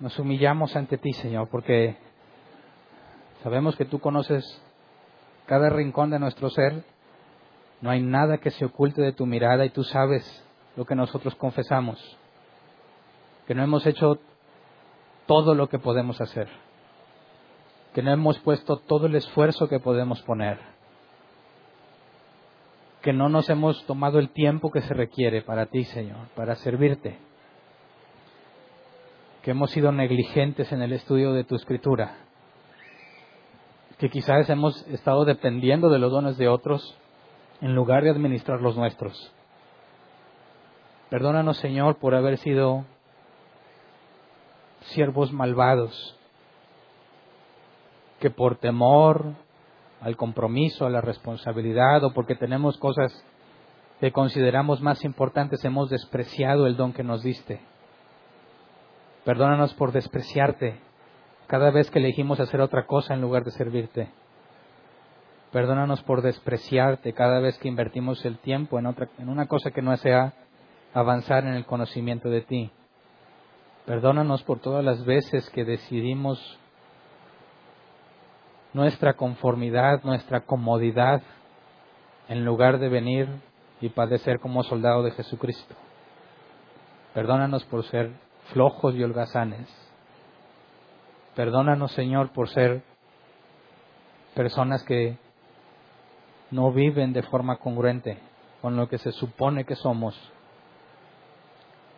[0.00, 1.96] nos humillamos ante ti, Señor, porque
[3.42, 4.44] sabemos que tú conoces
[5.46, 6.84] cada rincón de nuestro ser.
[7.80, 10.44] No hay nada que se oculte de tu mirada y tú sabes
[10.76, 11.98] lo que nosotros confesamos,
[13.50, 14.20] que no hemos hecho
[15.26, 16.48] todo lo que podemos hacer
[17.92, 20.60] que no hemos puesto todo el esfuerzo que podemos poner,
[23.02, 27.18] que no nos hemos tomado el tiempo que se requiere para ti, Señor, para servirte,
[29.42, 32.18] que hemos sido negligentes en el estudio de tu escritura,
[33.98, 36.96] que quizás hemos estado dependiendo de los dones de otros
[37.60, 39.34] en lugar de administrar los nuestros.
[41.08, 42.84] Perdónanos, Señor, por haber sido
[44.90, 46.16] siervos malvados,
[48.20, 49.34] que por temor
[50.00, 53.12] al compromiso, a la responsabilidad o porque tenemos cosas
[54.00, 57.60] que consideramos más importantes, hemos despreciado el don que nos diste.
[59.24, 60.80] Perdónanos por despreciarte
[61.46, 64.10] cada vez que elegimos hacer otra cosa en lugar de servirte.
[65.52, 69.82] Perdónanos por despreciarte cada vez que invertimos el tiempo en, otra, en una cosa que
[69.82, 70.32] no sea
[70.94, 72.72] avanzar en el conocimiento de ti.
[73.90, 76.38] Perdónanos por todas las veces que decidimos
[78.72, 81.22] nuestra conformidad, nuestra comodidad,
[82.28, 83.28] en lugar de venir
[83.80, 85.74] y padecer como soldado de Jesucristo.
[87.14, 88.12] Perdónanos por ser
[88.52, 89.68] flojos y holgazanes.
[91.34, 92.84] Perdónanos, Señor, por ser
[94.36, 95.18] personas que
[96.52, 98.20] no viven de forma congruente
[98.62, 100.16] con lo que se supone que somos.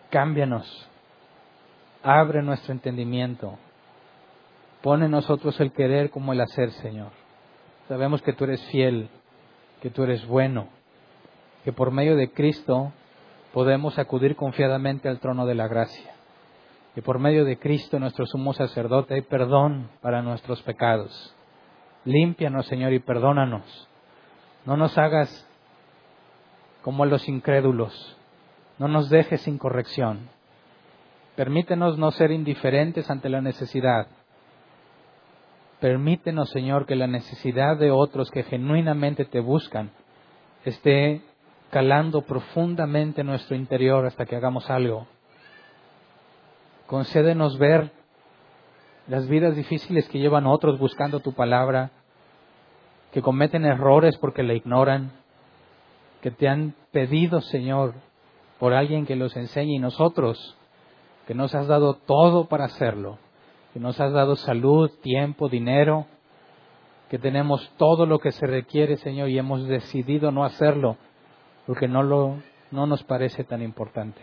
[0.08, 0.88] Cámbianos.
[2.02, 3.58] Abre nuestro entendimiento.
[4.82, 7.10] Pone en nosotros el querer como el hacer, Señor.
[7.88, 9.08] Sabemos que tú eres fiel,
[9.80, 10.68] que tú eres bueno,
[11.64, 12.92] que por medio de Cristo
[13.52, 16.10] podemos acudir confiadamente al trono de la gracia.
[16.94, 21.34] Que por medio de Cristo, nuestro sumo sacerdote, hay perdón para nuestros pecados.
[22.04, 23.88] Límpianos, Señor, y perdónanos.
[24.66, 25.48] No nos hagas
[26.82, 28.16] como los incrédulos.
[28.78, 30.28] No nos dejes sin corrección.
[31.36, 34.06] Permítenos no ser indiferentes ante la necesidad.
[35.80, 39.90] Permítenos, Señor, que la necesidad de otros que genuinamente te buscan
[40.64, 41.22] esté
[41.70, 45.06] calando profundamente en nuestro interior hasta que hagamos algo.
[46.86, 47.90] Concédenos ver
[49.08, 51.90] las vidas difíciles que llevan otros buscando tu palabra,
[53.10, 55.12] que cometen errores porque la ignoran,
[56.20, 57.94] que te han pedido, Señor,
[58.58, 60.56] por alguien que los enseñe y nosotros,
[61.26, 63.18] que nos has dado todo para hacerlo,
[63.72, 66.06] que nos has dado salud, tiempo, dinero,
[67.08, 70.96] que tenemos todo lo que se requiere, Señor, y hemos decidido no hacerlo
[71.66, 72.36] porque no, lo,
[72.70, 74.20] no nos parece tan importante.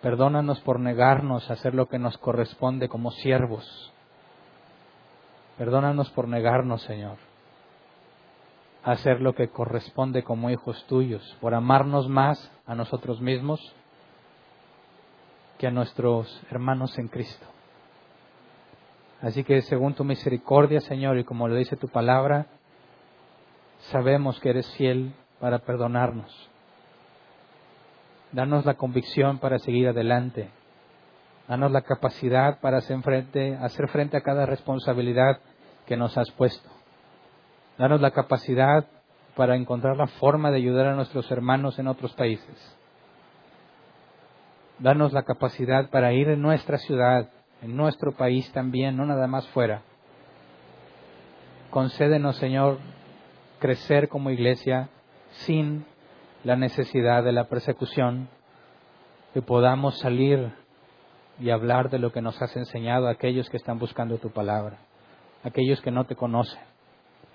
[0.00, 3.92] Perdónanos por negarnos a hacer lo que nos corresponde como siervos.
[5.58, 7.18] Perdónanos por negarnos, Señor,
[8.82, 13.60] a hacer lo que corresponde como hijos tuyos, por amarnos más a nosotros mismos
[15.60, 17.46] que a nuestros hermanos en Cristo.
[19.20, 22.46] Así que según tu misericordia, Señor, y como lo dice tu palabra,
[23.90, 26.48] sabemos que eres fiel para perdonarnos.
[28.32, 30.48] Danos la convicción para seguir adelante.
[31.46, 35.40] Danos la capacidad para hacer frente, hacer frente a cada responsabilidad
[35.84, 36.70] que nos has puesto.
[37.76, 38.86] Danos la capacidad
[39.36, 42.79] para encontrar la forma de ayudar a nuestros hermanos en otros países.
[44.80, 47.28] Danos la capacidad para ir en nuestra ciudad,
[47.60, 49.82] en nuestro país también, no nada más fuera.
[51.68, 52.78] Concédenos, Señor,
[53.58, 54.88] crecer como iglesia
[55.30, 55.84] sin
[56.44, 58.28] la necesidad de la persecución,
[59.34, 60.52] que podamos salir
[61.38, 64.78] y hablar de lo que nos has enseñado a aquellos que están buscando tu palabra,
[65.44, 66.60] aquellos que no te conocen,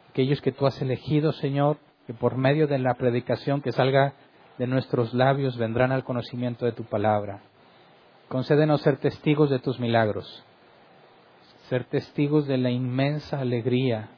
[0.10, 1.78] aquellos que tú has elegido, Señor,
[2.08, 4.14] que por medio de la predicación que salga
[4.58, 7.42] de nuestros labios vendrán al conocimiento de tu palabra.
[8.30, 10.44] Concédenos ser testigos de tus milagros,
[11.70, 14.10] ser testigos de la inmensa alegría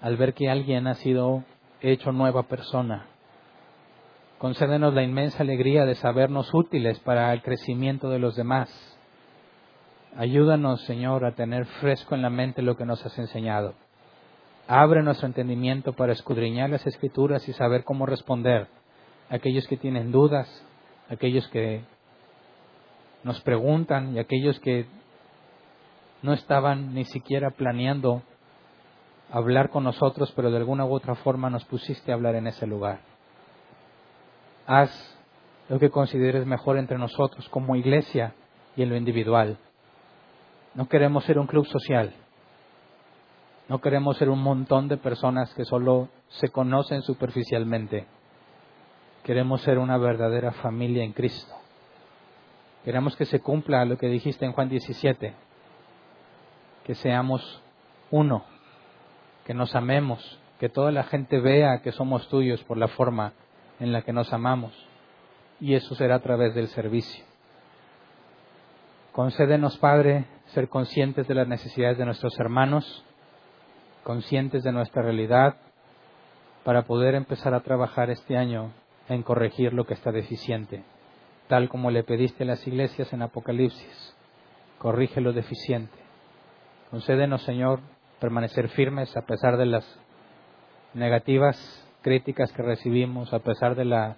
[0.00, 1.44] al ver que alguien ha sido
[1.80, 3.06] hecho nueva persona,
[4.38, 8.68] Concédenos la inmensa alegría de sabernos útiles para el crecimiento de los demás.
[10.14, 13.72] Ayúdanos, Señor, a tener fresco en la mente lo que nos has enseñado.
[14.68, 18.68] Abre nuestro entendimiento para escudriñar las escrituras y saber cómo responder
[19.28, 20.48] aquellos que tienen dudas,
[21.08, 21.82] aquellos que
[23.22, 24.86] nos preguntan y aquellos que
[26.22, 28.22] no estaban ni siquiera planeando
[29.30, 32.66] hablar con nosotros, pero de alguna u otra forma nos pusiste a hablar en ese
[32.66, 33.00] lugar
[34.66, 34.90] haz
[35.68, 38.34] lo que consideres mejor entre nosotros como iglesia
[38.76, 39.58] y en lo individual.
[40.74, 42.12] No queremos ser un club social.
[43.68, 48.06] No queremos ser un montón de personas que solo se conocen superficialmente.
[49.26, 51.52] Queremos ser una verdadera familia en Cristo.
[52.84, 55.34] Queremos que se cumpla lo que dijiste en Juan 17,
[56.84, 57.60] que seamos
[58.12, 58.44] uno,
[59.44, 63.32] que nos amemos, que toda la gente vea que somos tuyos por la forma
[63.80, 64.72] en la que nos amamos,
[65.58, 67.24] y eso será a través del servicio.
[69.10, 73.04] Concédenos, Padre, ser conscientes de las necesidades de nuestros hermanos,
[74.04, 75.56] conscientes de nuestra realidad,
[76.62, 78.70] para poder empezar a trabajar este año
[79.08, 80.84] en corregir lo que está deficiente,
[81.48, 84.16] tal como le pediste a las iglesias en Apocalipsis.
[84.78, 85.96] Corrige lo deficiente.
[86.90, 87.80] Concédenos, Señor,
[88.20, 89.98] permanecer firmes a pesar de las
[90.94, 91.56] negativas
[92.02, 94.16] críticas que recibimos, a pesar de la,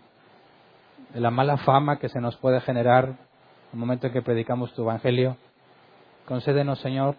[1.14, 3.16] de la mala fama que se nos puede generar en
[3.72, 5.36] el momento en que predicamos tu Evangelio.
[6.26, 7.16] Concédenos, Señor,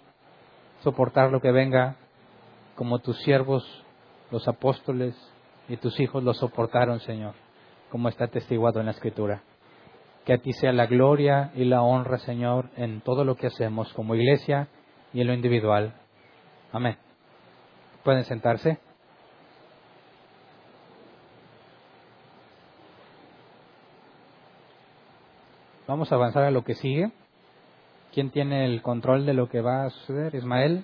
[0.81, 1.95] soportar lo que venga
[2.75, 3.83] como tus siervos,
[4.31, 5.15] los apóstoles
[5.67, 7.33] y tus hijos lo soportaron, Señor,
[7.89, 9.41] como está testiguado en la Escritura.
[10.25, 13.91] Que a ti sea la gloria y la honra, Señor, en todo lo que hacemos
[13.93, 14.67] como iglesia
[15.13, 15.93] y en lo individual.
[16.71, 16.97] Amén.
[18.03, 18.77] Pueden sentarse.
[25.87, 27.11] Vamos a avanzar a lo que sigue.
[28.13, 30.35] ¿Quién tiene el control de lo que va a suceder?
[30.35, 30.83] Ismael.